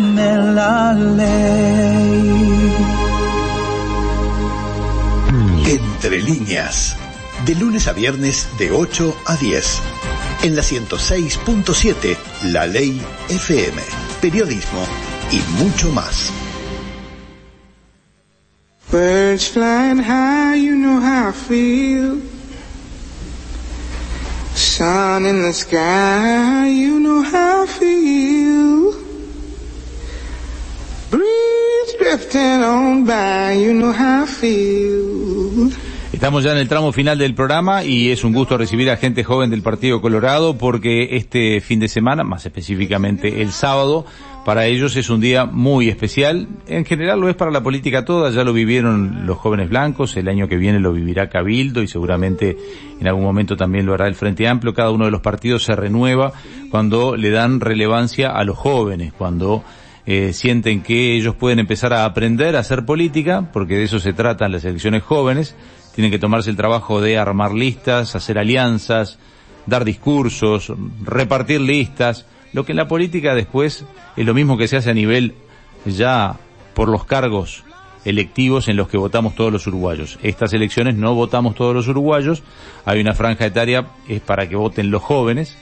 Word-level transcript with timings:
tiene 0.00 0.54
la 0.54 0.92
ley. 0.92 2.74
Entre 5.66 6.22
líneas, 6.22 6.96
de 7.44 7.54
lunes 7.54 7.86
a 7.86 7.92
viernes 7.92 8.48
de 8.58 8.70
8 8.70 9.16
a 9.26 9.36
10. 9.36 9.80
En 10.42 10.56
la 10.56 10.62
106.7, 10.62 12.16
La 12.44 12.66
Ley 12.66 13.00
FM, 13.28 13.82
periodismo 14.20 14.84
y 15.30 15.40
mucho 15.62 15.90
más. 15.92 16.32
Birds 18.90 19.48
flying 19.48 20.02
high, 20.02 20.56
you 20.56 20.74
know 20.76 20.98
how 21.00 21.28
I 21.28 21.32
feel. 21.32 22.20
Sun 24.54 25.26
in 25.26 25.42
the 25.42 25.52
sky, 25.52 26.66
you 26.66 26.98
know 26.98 27.22
how 27.22 27.64
I 27.64 27.66
feel. 27.66 27.90
Breeze 27.90 27.90
drifting 27.90 28.18
on 28.18 28.18
by, 28.18 28.18
you 28.20 28.68
know 28.70 28.72
how 28.72 28.82
I 28.82 28.86
feel. 28.86 28.94
Estamos 36.12 36.44
ya 36.44 36.52
en 36.52 36.58
el 36.58 36.68
tramo 36.68 36.92
final 36.92 37.16
del 37.18 37.34
programa 37.34 37.84
y 37.84 38.10
es 38.10 38.24
un 38.24 38.32
gusto 38.32 38.58
recibir 38.58 38.90
a 38.90 38.96
gente 38.96 39.24
joven 39.24 39.48
del 39.48 39.62
Partido 39.62 40.02
Colorado 40.02 40.58
porque 40.58 41.16
este 41.16 41.60
fin 41.60 41.80
de 41.80 41.88
semana, 41.88 42.24
más 42.24 42.44
específicamente 42.44 43.40
el 43.40 43.52
sábado, 43.52 44.04
para 44.44 44.66
ellos 44.66 44.96
es 44.96 45.08
un 45.08 45.20
día 45.20 45.46
muy 45.46 45.88
especial. 45.88 46.48
En 46.66 46.84
general 46.84 47.20
lo 47.20 47.28
es 47.28 47.36
para 47.36 47.50
la 47.50 47.62
política 47.62 48.04
toda, 48.04 48.30
ya 48.30 48.44
lo 48.44 48.52
vivieron 48.52 49.26
los 49.26 49.38
jóvenes 49.38 49.70
blancos, 49.70 50.16
el 50.16 50.28
año 50.28 50.48
que 50.48 50.56
viene 50.56 50.80
lo 50.80 50.92
vivirá 50.92 51.30
Cabildo 51.30 51.82
y 51.82 51.88
seguramente 51.88 52.56
en 53.00 53.08
algún 53.08 53.24
momento 53.24 53.56
también 53.56 53.86
lo 53.86 53.94
hará 53.94 54.06
el 54.06 54.14
Frente 54.14 54.46
Amplio. 54.46 54.74
Cada 54.74 54.90
uno 54.90 55.06
de 55.06 55.10
los 55.10 55.22
partidos 55.22 55.64
se 55.64 55.74
renueva 55.74 56.32
cuando 56.70 57.16
le 57.16 57.30
dan 57.30 57.60
relevancia 57.60 58.30
a 58.30 58.44
los 58.44 58.58
jóvenes, 58.58 59.12
cuando 59.16 59.64
eh, 60.06 60.32
sienten 60.32 60.82
que 60.82 61.16
ellos 61.16 61.34
pueden 61.34 61.58
empezar 61.58 61.92
a 61.92 62.04
aprender 62.04 62.56
a 62.56 62.60
hacer 62.60 62.84
política, 62.84 63.50
porque 63.52 63.76
de 63.76 63.84
eso 63.84 63.98
se 63.98 64.12
tratan 64.12 64.52
las 64.52 64.64
elecciones 64.64 65.02
jóvenes, 65.02 65.54
tienen 65.94 66.10
que 66.10 66.18
tomarse 66.18 66.50
el 66.50 66.56
trabajo 66.56 67.00
de 67.00 67.18
armar 67.18 67.52
listas, 67.52 68.16
hacer 68.16 68.38
alianzas, 68.38 69.18
dar 69.66 69.84
discursos, 69.84 70.72
repartir 71.02 71.60
listas, 71.60 72.26
lo 72.52 72.64
que 72.64 72.72
en 72.72 72.76
la 72.76 72.88
política 72.88 73.34
después 73.34 73.84
es 74.16 74.26
lo 74.26 74.34
mismo 74.34 74.56
que 74.56 74.68
se 74.68 74.76
hace 74.76 74.90
a 74.90 74.94
nivel 74.94 75.34
ya 75.84 76.36
por 76.74 76.88
los 76.88 77.04
cargos 77.04 77.64
electivos 78.04 78.68
en 78.68 78.76
los 78.76 78.88
que 78.88 78.96
votamos 78.96 79.34
todos 79.34 79.52
los 79.52 79.66
uruguayos. 79.66 80.18
Estas 80.22 80.52
elecciones 80.52 80.96
no 80.96 81.14
votamos 81.14 81.54
todos 81.54 81.74
los 81.74 81.88
uruguayos, 81.88 82.42
hay 82.84 83.00
una 83.00 83.14
franja 83.14 83.46
etaria, 83.46 83.86
es 84.08 84.20
para 84.20 84.48
que 84.48 84.56
voten 84.56 84.90
los 84.90 85.02
jóvenes, 85.02 85.56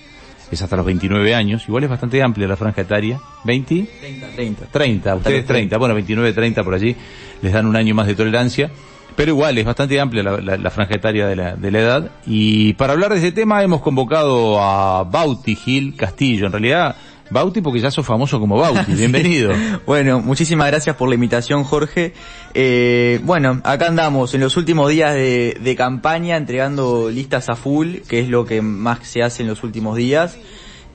es 0.51 0.63
hasta 0.63 0.77
los 0.77 0.87
29 0.87 1.35
años, 1.35 1.65
igual 1.69 1.85
es 1.85 1.91
bastante 1.91 2.23
amplia 2.23 2.49
la 2.49 2.57
franja 2.57 2.83
etaria, 2.83 3.21
20? 3.45 3.87
30, 4.01 4.27
30. 4.29 4.67
30, 4.67 5.15
ustedes 5.17 5.47
30, 5.47 5.77
bueno 5.79 5.95
29, 5.95 6.33
30 6.33 6.65
por 6.65 6.75
allí, 6.75 6.97
les 7.43 7.53
dan 7.53 7.67
un 7.67 7.77
año 7.77 7.95
más 7.95 8.07
de 8.07 8.15
tolerancia 8.15 8.71
pero 9.19 9.33
igual 9.33 9.59
es 9.59 9.65
bastante 9.65 9.99
amplia 9.99 10.23
la, 10.23 10.41
la, 10.41 10.57
la 10.57 10.71
franja 10.71 10.95
etaria 10.95 11.27
de 11.27 11.35
la, 11.35 11.57
de 11.57 11.73
la, 11.73 11.79
edad. 11.81 12.11
Y 12.25 12.75
para 12.75 12.93
hablar 12.93 13.13
de 13.13 13.19
ese 13.19 13.33
tema 13.33 13.65
hemos 13.65 13.81
convocado 13.81 14.63
a 14.63 15.03
Bauti 15.03 15.57
Gil 15.57 15.97
Castillo. 15.97 16.47
En 16.47 16.53
realidad, 16.53 16.95
Bauti 17.31 17.61
porque 17.61 17.81
ya 17.81 17.91
sos 17.91 18.07
famoso 18.07 18.41
como 18.41 18.57
Bauti. 18.57 18.93
Bienvenido. 18.97 19.53
bueno, 19.87 20.21
muchísimas 20.21 20.69
gracias 20.69 20.97
por 20.97 21.09
la 21.09 21.15
invitación, 21.15 21.65
Jorge. 21.65 22.12
Eh, 22.55 23.21
bueno, 23.23 23.61
acá 23.65 23.87
andamos 23.89 24.34
en 24.34 24.41
los 24.41 24.57
últimos 24.57 24.91
días 24.91 25.15
de, 25.15 25.59
de 25.61 25.77
campaña 25.77 26.37
entregando 26.37 27.11
listas 27.11 27.49
a 27.49 27.56
full, 27.56 27.99
que 28.09 28.21
es 28.21 28.29
lo 28.29 28.45
que 28.45 28.62
más 28.62 29.01
se 29.06 29.23
hace 29.23 29.43
en 29.43 29.49
los 29.49 29.62
últimos 29.62 29.97
días. 29.97 30.39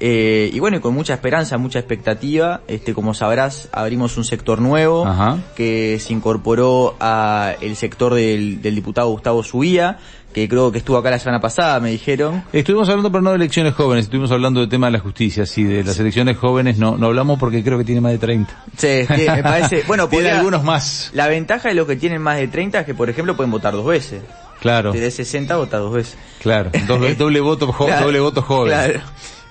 Eh, 0.05 0.49
y 0.51 0.59
bueno, 0.59 0.75
y 0.75 0.79
con 0.81 0.93
mucha 0.93 1.13
esperanza, 1.13 1.57
mucha 1.57 1.79
expectativa, 1.79 2.59
este, 2.67 2.93
como 2.93 3.13
sabrás, 3.13 3.69
abrimos 3.71 4.17
un 4.17 4.25
sector 4.25 4.59
nuevo 4.59 5.07
Ajá. 5.07 5.37
que 5.55 5.97
se 6.01 6.11
incorporó 6.11 6.97
a 6.99 7.53
el 7.61 7.77
sector 7.77 8.13
del, 8.13 8.61
del 8.61 8.75
diputado 8.75 9.07
Gustavo 9.11 9.43
Subía, 9.43 9.99
que 10.33 10.49
creo 10.49 10.73
que 10.73 10.79
estuvo 10.79 10.97
acá 10.97 11.09
la 11.09 11.19
semana 11.19 11.39
pasada, 11.39 11.79
me 11.79 11.89
dijeron. 11.91 12.43
Estuvimos 12.51 12.89
hablando, 12.89 13.13
pero 13.13 13.21
no 13.21 13.29
de 13.29 13.37
elecciones 13.37 13.75
jóvenes, 13.75 14.03
estuvimos 14.05 14.29
hablando 14.31 14.59
del 14.59 14.67
tema 14.67 14.87
de 14.87 14.91
la 14.91 14.99
justicia, 14.99 15.45
sí, 15.45 15.63
de 15.63 15.85
las 15.85 15.97
elecciones 15.97 16.35
jóvenes 16.35 16.77
no, 16.77 16.97
no 16.97 17.05
hablamos 17.05 17.39
porque 17.39 17.63
creo 17.63 17.77
que 17.77 17.85
tiene 17.85 18.01
más 18.01 18.11
de 18.11 18.17
30. 18.17 18.63
Sí, 18.75 19.05
sí, 19.05 19.25
me 19.25 19.41
parece, 19.41 19.83
bueno, 19.87 20.09
tiene 20.09 20.25
podría- 20.25 20.39
algunos 20.39 20.65
más. 20.65 21.11
La 21.13 21.29
ventaja 21.29 21.69
de 21.69 21.75
los 21.75 21.87
que 21.87 21.95
tienen 21.95 22.21
más 22.21 22.35
de 22.39 22.49
30 22.49 22.81
es 22.81 22.85
que, 22.85 22.93
por 22.93 23.09
ejemplo, 23.09 23.37
pueden 23.37 23.51
votar 23.51 23.71
dos 23.71 23.85
veces. 23.85 24.21
Claro, 24.59 24.91
De 24.91 25.11
60 25.11 25.55
vota 25.57 25.77
dos 25.77 25.93
veces. 25.93 26.17
claro. 26.41 26.71
Doble, 26.87 27.15
doble 27.17 27.39
voto, 27.39 27.71
jo- 27.71 27.85
Claro, 27.85 28.05
doble 28.07 28.19
voto 28.19 28.41
joven. 28.41 28.67
claro. 28.73 28.99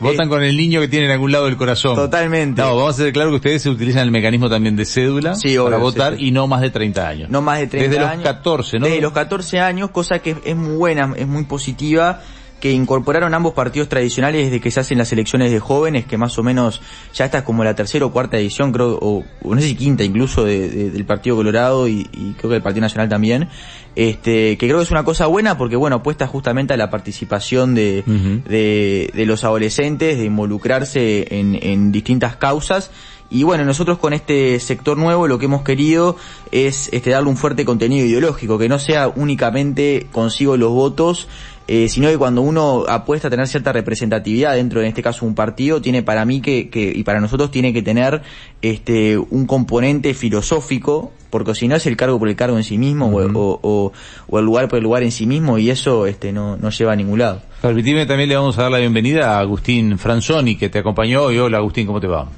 Votan 0.02 0.26
Eh, 0.26 0.28
con 0.28 0.42
el 0.42 0.56
niño 0.56 0.80
que 0.80 0.88
tiene 0.88 1.06
en 1.06 1.12
algún 1.12 1.32
lado 1.32 1.46
del 1.46 1.56
corazón. 1.56 1.94
Totalmente. 1.96 2.60
No, 2.60 2.76
vamos 2.76 2.98
a 2.98 3.02
hacer 3.02 3.12
claro 3.12 3.30
que 3.30 3.36
ustedes 3.36 3.64
utilizan 3.66 4.02
el 4.02 4.10
mecanismo 4.10 4.50
también 4.50 4.76
de 4.76 4.84
cédula 4.84 5.34
Sí, 5.34 5.56
para 5.56 5.76
votar 5.78 6.16
sí, 6.16 6.26
y 6.26 6.30
no 6.32 6.46
más 6.46 6.60
de 6.60 6.70
30 6.70 7.08
años. 7.08 7.30
No 7.30 7.40
más 7.40 7.60
de 7.60 7.66
30 7.68 7.88
Desde 7.90 8.04
años. 8.04 8.16
los 8.24 8.24
14, 8.34 8.78
¿no? 8.78 8.86
Desde 8.86 9.00
los 9.00 9.12
14 9.12 9.60
años, 9.60 9.90
cosa 9.90 10.18
que 10.18 10.36
es 10.44 10.56
muy 10.56 10.76
buena, 10.76 11.12
es 11.16 11.26
muy 11.26 11.44
positiva, 11.44 12.20
que 12.62 12.71
incorporaron 12.71 13.34
ambos 13.34 13.55
partidos 13.55 13.89
tradicionales 13.89 14.45
desde 14.45 14.61
que 14.61 14.71
se 14.71 14.78
hacen 14.78 14.97
las 14.97 15.12
elecciones 15.12 15.50
de 15.50 15.59
jóvenes, 15.59 16.05
que 16.06 16.17
más 16.17 16.39
o 16.39 16.45
menos 16.45 16.81
ya 17.12 17.25
esta 17.25 17.39
es 17.39 17.45
como 17.45 17.65
la 17.65 17.75
tercera 17.75 18.06
o 18.06 18.12
cuarta 18.12 18.39
edición, 18.39 18.71
creo, 18.71 19.00
o, 19.03 19.25
o 19.43 19.55
no 19.56 19.61
sé 19.61 19.67
si 19.67 19.75
quinta 19.75 20.05
incluso 20.05 20.45
de- 20.45 20.69
de- 20.69 20.91
del 20.91 21.05
Partido 21.05 21.34
Colorado 21.34 21.89
y, 21.89 22.09
y 22.12 22.34
creo 22.39 22.50
que 22.50 22.55
del 22.55 22.62
Partido 22.62 22.83
Nacional 22.83 23.09
también, 23.09 23.49
este, 23.97 24.56
que 24.59 24.67
creo 24.69 24.77
que 24.78 24.84
es 24.84 24.93
una 24.93 25.05
cosa 25.05 25.27
buena 25.27 25.59
porque 25.59 25.75
bueno, 25.75 25.97
apuesta 25.97 26.28
justamente 26.28 26.73
a 26.73 26.77
la 26.77 26.89
participación 26.89 27.75
de, 27.75 28.05
de, 28.49 29.11
de 29.12 29.27
los 29.27 29.43
adolescentes, 29.43 30.17
de 30.19 30.25
involucrarse 30.25 31.27
en, 31.37 31.59
en 31.61 31.91
distintas 31.91 32.37
causas. 32.37 32.93
Y 33.29 33.44
bueno, 33.44 33.65
nosotros 33.65 33.97
con 33.97 34.12
este 34.12 34.61
sector 34.61 34.99
nuevo 34.99 35.27
lo 35.27 35.39
que 35.39 35.47
hemos 35.47 35.62
querido 35.62 36.17
es 36.50 36.91
este, 36.93 37.09
darle 37.11 37.31
un 37.31 37.39
fuerte 37.39 37.65
contenido 37.65 38.06
ideológico, 38.06 38.59
que 38.59 38.69
no 38.69 38.79
sea 38.79 39.09
únicamente 39.09 40.06
consigo 40.12 40.59
los 40.59 40.71
votos, 40.71 41.29
eh, 41.69 41.89
sino 41.89 42.09
que 42.09 42.19
cuando 42.19 42.43
uno 42.43 42.84
apuesta 42.89 43.28
a 43.28 43.31
tener 43.31 43.47
cierta 43.49 43.73
representatividad 43.73 44.55
dentro, 44.55 44.81
en 44.81 44.87
este 44.87 45.03
caso 45.03 45.25
un 45.25 45.34
partido, 45.34 45.81
tiene 45.81 46.03
para 46.03 46.25
mí 46.25 46.41
que, 46.41 46.69
que 46.71 46.93
y 46.95 47.03
para 47.05 47.21
nosotros 47.21 47.50
tiene 47.50 47.73
que 47.73 47.83
tener 47.83 48.23
este 48.62 49.17
un 49.19 49.47
componente 49.47 50.15
filosófico, 50.15 51.12
porque 51.31 51.55
si 51.55 51.69
no 51.69 51.77
es 51.77 51.87
el 51.87 51.97
cargo 51.97 52.19
por 52.19 52.28
el 52.28 52.37
cargo 52.37 52.56
en 52.56 52.65
sí 52.65 52.78
mismo 52.78 53.06
o- 53.06 53.23
o, 53.39 53.61
o- 53.62 53.93
o 54.28 54.39
el 54.39 54.45
lugar 54.45 54.69
por 54.69 54.78
el 54.78 54.84
lugar 54.84 55.03
en 55.03 55.12
sí 55.12 55.27
mismo 55.27 55.56
y 55.59 55.71
eso 55.71 56.06
este 56.06 56.33
no, 56.33 56.56
no 56.56 56.71
lleva 56.71 56.93
a 56.93 56.97
ningún 56.97 57.19
lado. 57.21 57.43
Permitime 57.62 58.06
también 58.06 58.29
le 58.29 58.37
vamos 58.37 58.59
a 58.59 58.62
dar 58.62 58.71
la 58.73 58.79
bienvenida 58.79 59.37
a 59.37 59.41
Agustín 59.41 59.99
Franzoni 59.99 60.56
que 60.56 60.69
te 60.69 60.81
acompañó 60.81 61.23
hoy. 61.23 61.39
Hola 61.39 61.59
Agustín, 61.59 61.87
¿cómo 61.87 62.00
te 62.00 62.06
va? 62.09 62.29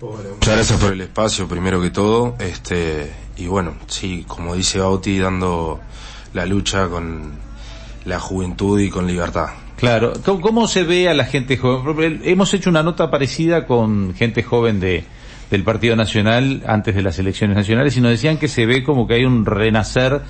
Muchas 0.00 0.54
gracias 0.54 0.78
por 0.78 0.92
el 0.92 1.00
espacio, 1.00 1.48
primero 1.48 1.80
que 1.80 1.90
todo. 1.90 2.36
Este, 2.38 3.10
y 3.38 3.46
bueno, 3.46 3.74
sí, 3.86 4.24
como 4.28 4.54
dice 4.54 4.78
Bauti, 4.78 5.18
dando 5.18 5.80
la 6.34 6.44
lucha 6.44 6.86
con 6.88 7.32
la 8.06 8.18
juventud 8.18 8.80
y 8.80 8.88
con 8.88 9.06
libertad. 9.06 9.48
Claro, 9.76 10.14
¿cómo, 10.24 10.66
se 10.68 10.84
ve 10.84 11.08
a 11.08 11.14
la 11.14 11.24
gente 11.24 11.58
joven? 11.58 12.22
Hemos 12.24 12.54
hecho 12.54 12.70
una 12.70 12.82
nota 12.82 13.10
parecida 13.10 13.66
con 13.66 14.14
gente 14.14 14.42
joven 14.42 14.80
de 14.80 15.04
del 15.50 15.62
Partido 15.62 15.94
Nacional 15.96 16.62
antes 16.66 16.94
de 16.94 17.02
las 17.02 17.18
elecciones 17.18 17.56
nacionales 17.56 17.96
y 17.96 18.00
nos 18.00 18.10
decían 18.10 18.38
que 18.38 18.48
se 18.48 18.66
ve 18.66 18.82
como 18.82 19.06
que 19.06 19.14
hay 19.14 19.24
un 19.24 19.46
renacer 19.46 20.22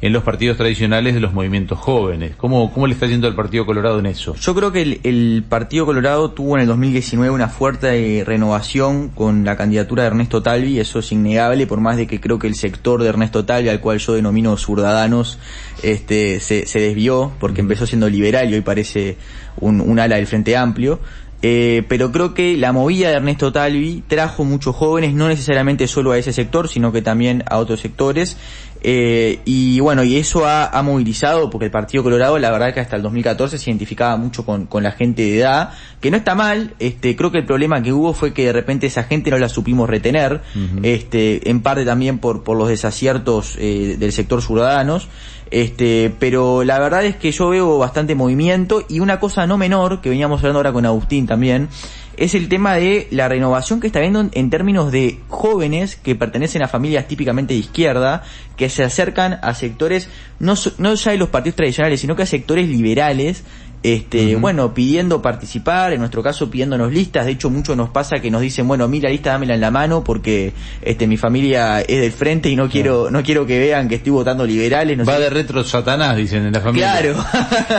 en 0.00 0.12
los 0.12 0.22
partidos 0.22 0.56
tradicionales 0.56 1.14
de 1.14 1.20
los 1.20 1.32
movimientos 1.32 1.78
jóvenes. 1.78 2.36
¿Cómo, 2.36 2.72
cómo 2.72 2.86
le 2.86 2.94
está 2.94 3.06
yendo 3.06 3.26
al 3.26 3.34
Partido 3.34 3.64
Colorado 3.64 3.98
en 3.98 4.06
eso? 4.06 4.34
Yo 4.36 4.54
creo 4.54 4.72
que 4.72 4.82
el, 4.82 5.00
el 5.04 5.44
Partido 5.48 5.86
Colorado 5.86 6.30
tuvo 6.30 6.56
en 6.56 6.62
el 6.62 6.66
2019 6.68 7.32
una 7.32 7.48
fuerte 7.48 8.18
eh, 8.18 8.24
renovación 8.24 9.08
con 9.08 9.44
la 9.44 9.56
candidatura 9.56 10.02
de 10.02 10.08
Ernesto 10.08 10.42
Talvi, 10.42 10.78
eso 10.78 10.98
es 10.98 11.12
innegable, 11.12 11.66
por 11.66 11.80
más 11.80 11.96
de 11.96 12.06
que 12.06 12.20
creo 12.20 12.38
que 12.38 12.46
el 12.46 12.54
sector 12.54 13.02
de 13.02 13.08
Ernesto 13.08 13.44
Talvi, 13.44 13.68
al 13.68 13.80
cual 13.80 13.98
yo 13.98 14.14
denomino 14.14 14.56
ciudadanos, 14.56 15.38
este, 15.82 16.40
se, 16.40 16.66
se 16.66 16.80
desvió 16.80 17.32
porque 17.40 17.60
empezó 17.60 17.86
siendo 17.86 18.08
liberal 18.08 18.50
y 18.50 18.54
hoy 18.54 18.60
parece 18.60 19.16
un, 19.60 19.80
un 19.80 19.98
ala 19.98 20.16
del 20.16 20.26
Frente 20.26 20.56
Amplio. 20.56 21.00
Eh, 21.42 21.84
pero 21.88 22.10
creo 22.12 22.34
que 22.34 22.56
la 22.56 22.72
movida 22.72 23.08
de 23.08 23.16
Ernesto 23.16 23.52
Talvi 23.52 24.02
trajo 24.06 24.44
muchos 24.44 24.74
jóvenes, 24.74 25.14
no 25.14 25.28
necesariamente 25.28 25.86
solo 25.86 26.12
a 26.12 26.18
ese 26.18 26.32
sector, 26.32 26.68
sino 26.68 26.92
que 26.92 27.02
también 27.02 27.44
a 27.48 27.58
otros 27.58 27.80
sectores. 27.80 28.36
Eh, 28.82 29.40
y 29.44 29.80
bueno, 29.80 30.04
y 30.04 30.16
eso 30.16 30.46
ha, 30.46 30.66
ha 30.66 30.82
movilizado, 30.82 31.50
porque 31.50 31.66
el 31.66 31.70
Partido 31.70 32.02
Colorado, 32.02 32.38
la 32.38 32.50
verdad 32.50 32.72
que 32.72 32.80
hasta 32.80 32.96
el 32.96 33.02
2014 33.02 33.58
se 33.58 33.70
identificaba 33.70 34.16
mucho 34.16 34.46
con, 34.46 34.66
con 34.66 34.82
la 34.82 34.92
gente 34.92 35.22
de 35.22 35.38
edad, 35.38 35.70
que 36.00 36.10
no 36.10 36.16
está 36.16 36.34
mal, 36.34 36.74
este, 36.78 37.16
creo 37.16 37.32
que 37.32 37.38
el 37.38 37.46
problema 37.46 37.82
que 37.82 37.92
hubo 37.92 38.12
fue 38.12 38.32
que 38.32 38.46
de 38.46 38.52
repente 38.52 38.86
esa 38.86 39.02
gente 39.02 39.30
no 39.30 39.38
la 39.38 39.48
supimos 39.48 39.88
retener, 39.88 40.40
este, 40.82 41.50
en 41.50 41.62
parte 41.62 41.84
también 41.84 42.18
por, 42.18 42.44
por 42.44 42.56
los 42.56 42.68
desaciertos 42.68 43.56
eh, 43.58 43.96
del 43.98 44.12
sector 44.12 44.40
ciudadanos, 44.42 45.08
este, 45.50 46.12
pero 46.18 46.64
la 46.64 46.78
verdad 46.78 47.04
es 47.04 47.16
que 47.16 47.30
yo 47.30 47.50
veo 47.50 47.78
bastante 47.78 48.14
movimiento 48.14 48.84
y 48.88 49.00
una 49.00 49.20
cosa 49.20 49.46
no 49.46 49.56
menor, 49.56 50.00
que 50.00 50.10
veníamos 50.10 50.40
hablando 50.40 50.58
ahora 50.58 50.72
con 50.72 50.86
Agustín 50.86 51.26
también, 51.26 51.68
es 52.16 52.34
el 52.34 52.48
tema 52.48 52.74
de 52.76 53.08
la 53.10 53.28
renovación 53.28 53.78
que 53.78 53.86
está 53.86 54.00
viendo 54.00 54.26
en, 54.32 54.50
términos 54.50 54.90
de 54.90 55.20
jóvenes 55.28 55.96
que 55.96 56.14
pertenecen 56.14 56.62
a 56.62 56.68
familias 56.68 57.06
típicamente 57.08 57.54
de 57.54 57.60
izquierda, 57.60 58.24
que 58.56 58.70
se 58.70 58.82
acercan 58.82 59.38
a 59.42 59.54
sectores, 59.54 60.08
no, 60.38 60.54
no 60.78 60.94
ya 60.94 61.10
de 61.10 61.18
los 61.18 61.28
partidos 61.28 61.56
tradicionales, 61.56 62.00
sino 62.00 62.16
que 62.16 62.22
a 62.22 62.26
sectores 62.26 62.68
liberales, 62.68 63.44
este, 63.82 64.34
bueno, 64.36 64.74
pidiendo 64.74 65.22
participar, 65.22 65.92
en 65.92 66.00
nuestro 66.00 66.22
caso 66.22 66.50
pidiéndonos 66.50 66.92
listas, 66.92 67.24
de 67.26 67.32
hecho 67.32 67.50
mucho 67.50 67.76
nos 67.76 67.90
pasa 67.90 68.18
que 68.18 68.30
nos 68.30 68.40
dicen, 68.40 68.66
bueno, 68.66 68.88
mira 68.88 69.08
la 69.08 69.12
lista 69.12 69.30
dámela 69.30 69.54
en 69.54 69.60
la 69.60 69.70
mano 69.70 70.02
porque 70.02 70.52
este 70.82 71.06
mi 71.06 71.16
familia 71.16 71.80
es 71.82 72.00
del 72.00 72.10
frente 72.12 72.48
y 72.48 72.56
no 72.56 72.68
quiero 72.68 73.10
no 73.10 73.22
quiero 73.22 73.46
que 73.46 73.58
vean 73.58 73.88
que 73.88 73.96
estoy 73.96 74.12
votando 74.12 74.44
liberales. 74.44 74.96
No 74.98 75.04
Va 75.04 75.16
sé. 75.16 75.20
de 75.22 75.30
retro 75.30 75.62
Satanás, 75.62 76.16
dicen 76.16 76.46
en 76.46 76.52
la 76.52 76.60
familia. 76.60 76.98
Claro. 77.00 77.24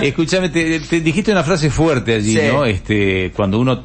Escúchame, 0.02 0.50
te, 0.50 0.80
te 0.80 1.02
dijiste 1.02 1.32
una 1.32 1.44
frase 1.44 1.70
fuerte 1.70 2.14
allí, 2.16 2.34
Sí. 2.34 2.42
¿no? 2.52 2.64
Este, 2.66 3.32
cuando 3.36 3.60
uno 3.60 3.84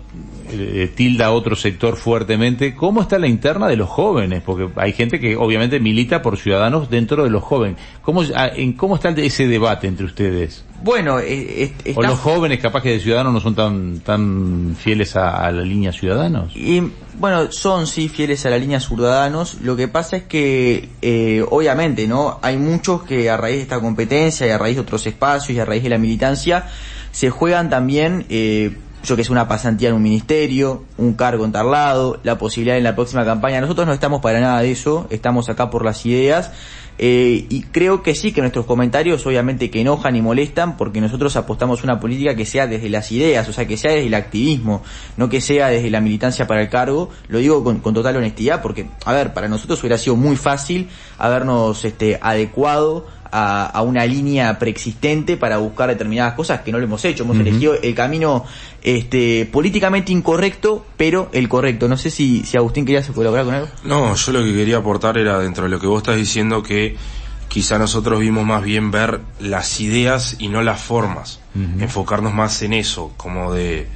eh, 0.52 0.92
tilda 0.94 1.26
a 1.26 1.32
otro 1.32 1.56
sector 1.56 1.96
fuertemente, 1.96 2.74
¿cómo 2.74 3.02
está 3.02 3.18
la 3.18 3.26
interna 3.26 3.68
de 3.68 3.76
los 3.76 3.88
jóvenes? 3.88 4.42
Porque 4.44 4.68
hay 4.76 4.92
gente 4.92 5.18
que 5.18 5.36
obviamente 5.36 5.80
milita 5.80 6.22
por 6.22 6.36
ciudadanos 6.36 6.90
dentro 6.90 7.24
de 7.24 7.30
los 7.30 7.42
jóvenes. 7.42 7.78
¿Cómo, 8.02 8.22
ah, 8.34 8.50
en, 8.54 8.74
¿Cómo 8.74 8.96
está 8.96 9.10
ese 9.10 9.46
debate 9.46 9.86
entre 9.86 10.06
ustedes? 10.06 10.64
Bueno, 10.82 11.20
eh, 11.20 11.72
eh, 11.84 11.92
¿O 11.94 12.02
los 12.02 12.18
jóvenes 12.18 12.58
capaz 12.60 12.82
que 12.82 12.90
de 12.90 13.00
ciudadanos 13.00 13.32
no 13.32 13.40
son 13.40 13.54
tan, 13.54 14.00
tan 14.00 14.76
fieles 14.78 15.14
a, 15.16 15.44
a 15.44 15.52
la 15.52 15.62
línea 15.62 15.92
ciudadanos? 15.92 16.56
Y 16.56 16.82
bueno, 17.18 17.52
son 17.52 17.86
sí 17.86 18.08
fieles 18.08 18.46
a 18.46 18.50
la 18.50 18.58
línea 18.58 18.80
Ciudadanos. 18.80 19.60
Lo 19.62 19.76
que 19.76 19.86
pasa 19.86 20.16
es 20.16 20.22
que, 20.24 20.88
eh, 21.02 21.44
obviamente, 21.50 22.06
¿no? 22.06 22.38
Hay 22.42 22.56
muchos 22.56 23.02
que 23.02 23.28
a 23.28 23.36
raíz 23.36 23.56
de 23.56 23.62
esta 23.62 23.80
competencia 23.80 24.46
y 24.46 24.50
a 24.50 24.58
raíz 24.58 24.76
de 24.76 24.82
otros 24.82 25.06
espacios 25.06 25.56
y 25.56 25.60
a 25.60 25.64
raíz 25.64 25.82
de 25.82 25.90
la 25.90 25.98
militancia 25.98 26.66
se 27.10 27.28
juegan 27.30 27.68
también, 27.68 28.24
eh, 28.30 28.76
yo 29.02 29.16
que 29.16 29.24
sé, 29.24 29.32
una 29.32 29.48
pasantía 29.48 29.88
en 29.88 29.94
un 29.94 30.02
ministerio, 30.02 30.84
un 30.98 31.14
cargo 31.14 31.44
en 31.44 31.52
tal 31.52 31.70
lado, 31.70 32.20
la 32.22 32.38
posibilidad 32.38 32.76
en 32.76 32.84
la 32.84 32.94
próxima 32.94 33.24
campaña. 33.24 33.60
Nosotros 33.60 33.86
no 33.86 33.92
estamos 33.92 34.20
para 34.20 34.40
nada 34.40 34.60
de 34.60 34.70
eso, 34.70 35.06
estamos 35.10 35.48
acá 35.48 35.70
por 35.70 35.84
las 35.84 36.04
ideas. 36.06 36.52
Eh, 36.98 37.46
y 37.48 37.62
creo 37.62 38.02
que 38.02 38.14
sí, 38.14 38.32
que 38.32 38.42
nuestros 38.42 38.66
comentarios 38.66 39.26
obviamente 39.26 39.70
que 39.70 39.80
enojan 39.80 40.14
y 40.14 40.22
molestan 40.22 40.76
porque 40.76 41.00
nosotros 41.00 41.34
apostamos 41.36 41.82
una 41.82 41.98
política 41.98 42.36
que 42.36 42.44
sea 42.44 42.66
desde 42.66 42.90
las 42.90 43.10
ideas, 43.10 43.48
o 43.48 43.52
sea, 43.52 43.66
que 43.66 43.76
sea 43.76 43.92
desde 43.92 44.06
el 44.06 44.14
activismo, 44.14 44.82
no 45.16 45.28
que 45.28 45.40
sea 45.40 45.68
desde 45.68 45.90
la 45.90 46.00
militancia 46.00 46.46
para 46.46 46.62
el 46.62 46.68
cargo. 46.68 47.10
Lo 47.28 47.38
digo 47.38 47.64
con, 47.64 47.80
con 47.80 47.94
total 47.94 48.16
honestidad 48.16 48.62
porque, 48.62 48.88
a 49.04 49.12
ver, 49.12 49.32
para 49.32 49.48
nosotros 49.48 49.80
hubiera 49.80 49.98
sido 49.98 50.16
muy 50.16 50.36
fácil 50.36 50.90
habernos 51.18 51.84
este, 51.84 52.18
adecuado 52.20 53.06
a, 53.32 53.66
a 53.66 53.82
una 53.82 54.06
línea 54.06 54.58
preexistente 54.58 55.36
para 55.36 55.56
buscar 55.56 55.88
determinadas 55.88 56.34
cosas 56.34 56.60
que 56.60 56.70
no 56.70 56.78
lo 56.78 56.84
hemos 56.84 57.04
hecho. 57.04 57.24
Hemos 57.24 57.38
elegido 57.38 57.74
el 57.74 57.94
camino 57.94 58.44
este, 58.82 59.48
políticamente 59.50 60.12
incorrecto, 60.12 60.86
pero 60.96 61.30
el 61.32 61.48
correcto. 61.48 61.88
No 61.88 61.96
sé 61.96 62.10
si, 62.10 62.44
si 62.44 62.56
Agustín 62.56 62.84
querías 62.84 63.08
colaborar 63.10 63.46
con 63.46 63.54
algo. 63.54 63.68
No, 63.84 64.14
yo 64.14 64.32
lo 64.32 64.44
que 64.44 64.52
quería 64.52 64.76
aportar 64.76 65.18
era 65.18 65.38
dentro 65.38 65.64
de 65.64 65.70
lo 65.70 65.80
que 65.80 65.86
vos 65.86 66.02
estás 66.02 66.16
diciendo 66.16 66.62
que 66.62 66.96
quizá 67.48 67.78
nosotros 67.78 68.20
vimos 68.20 68.46
más 68.46 68.62
bien 68.62 68.90
ver 68.90 69.20
las 69.40 69.80
ideas 69.80 70.36
y 70.38 70.48
no 70.48 70.62
las 70.62 70.80
formas, 70.80 71.40
enfocarnos 71.78 72.32
más 72.32 72.62
en 72.62 72.72
eso, 72.72 73.12
como 73.18 73.52
de, 73.52 73.88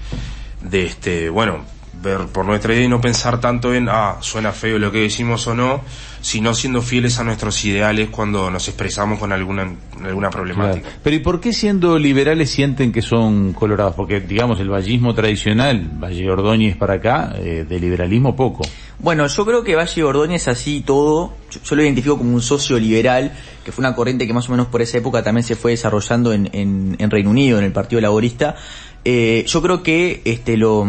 de 0.60 0.84
este, 0.84 1.30
bueno, 1.30 1.64
ver 2.02 2.26
por 2.26 2.44
nuestra 2.44 2.74
idea 2.74 2.84
y 2.84 2.88
no 2.88 3.00
pensar 3.00 3.40
tanto 3.40 3.74
en, 3.74 3.88
ah, 3.88 4.16
suena 4.20 4.52
feo 4.52 4.78
lo 4.78 4.92
que 4.92 5.00
decimos 5.00 5.46
o 5.46 5.54
no, 5.54 5.82
sino 6.20 6.54
siendo 6.54 6.82
fieles 6.82 7.18
a 7.18 7.24
nuestros 7.24 7.64
ideales 7.64 8.08
cuando 8.10 8.50
nos 8.50 8.66
expresamos 8.68 9.18
con 9.18 9.32
alguna, 9.32 9.72
alguna 10.04 10.30
problemática. 10.30 10.80
Claro. 10.80 10.98
Pero 11.02 11.16
¿y 11.16 11.18
por 11.20 11.40
qué 11.40 11.52
siendo 11.52 11.98
liberales 11.98 12.50
sienten 12.50 12.92
que 12.92 13.02
son 13.02 13.52
colorados? 13.52 13.94
Porque, 13.94 14.20
digamos, 14.20 14.58
el 14.60 14.68
vallismo 14.68 15.14
tradicional, 15.14 15.88
Valle 16.02 16.28
Ordóñez 16.28 16.76
para 16.76 16.94
acá, 16.94 17.34
eh, 17.38 17.64
de 17.68 17.80
liberalismo 17.80 18.34
poco. 18.34 18.66
Bueno, 18.98 19.26
yo 19.26 19.44
creo 19.44 19.62
que 19.62 19.76
Valle 19.76 20.02
Ordóñez 20.02 20.48
así 20.48 20.82
todo, 20.84 21.34
yo, 21.50 21.60
yo 21.62 21.76
lo 21.76 21.82
identifico 21.82 22.18
como 22.18 22.34
un 22.34 22.42
socio 22.42 22.78
liberal, 22.78 23.32
que 23.64 23.70
fue 23.70 23.82
una 23.82 23.94
corriente 23.94 24.26
que 24.26 24.32
más 24.32 24.48
o 24.48 24.52
menos 24.52 24.66
por 24.66 24.82
esa 24.82 24.98
época 24.98 25.22
también 25.22 25.44
se 25.44 25.54
fue 25.54 25.72
desarrollando 25.72 26.32
en, 26.32 26.48
en, 26.52 26.96
en 26.98 27.10
Reino 27.10 27.30
Unido, 27.30 27.58
en 27.58 27.64
el 27.64 27.72
Partido 27.72 28.00
Laborista. 28.00 28.56
Eh, 29.04 29.44
yo 29.46 29.62
creo 29.62 29.84
que 29.84 30.22
este 30.24 30.56
lo 30.56 30.84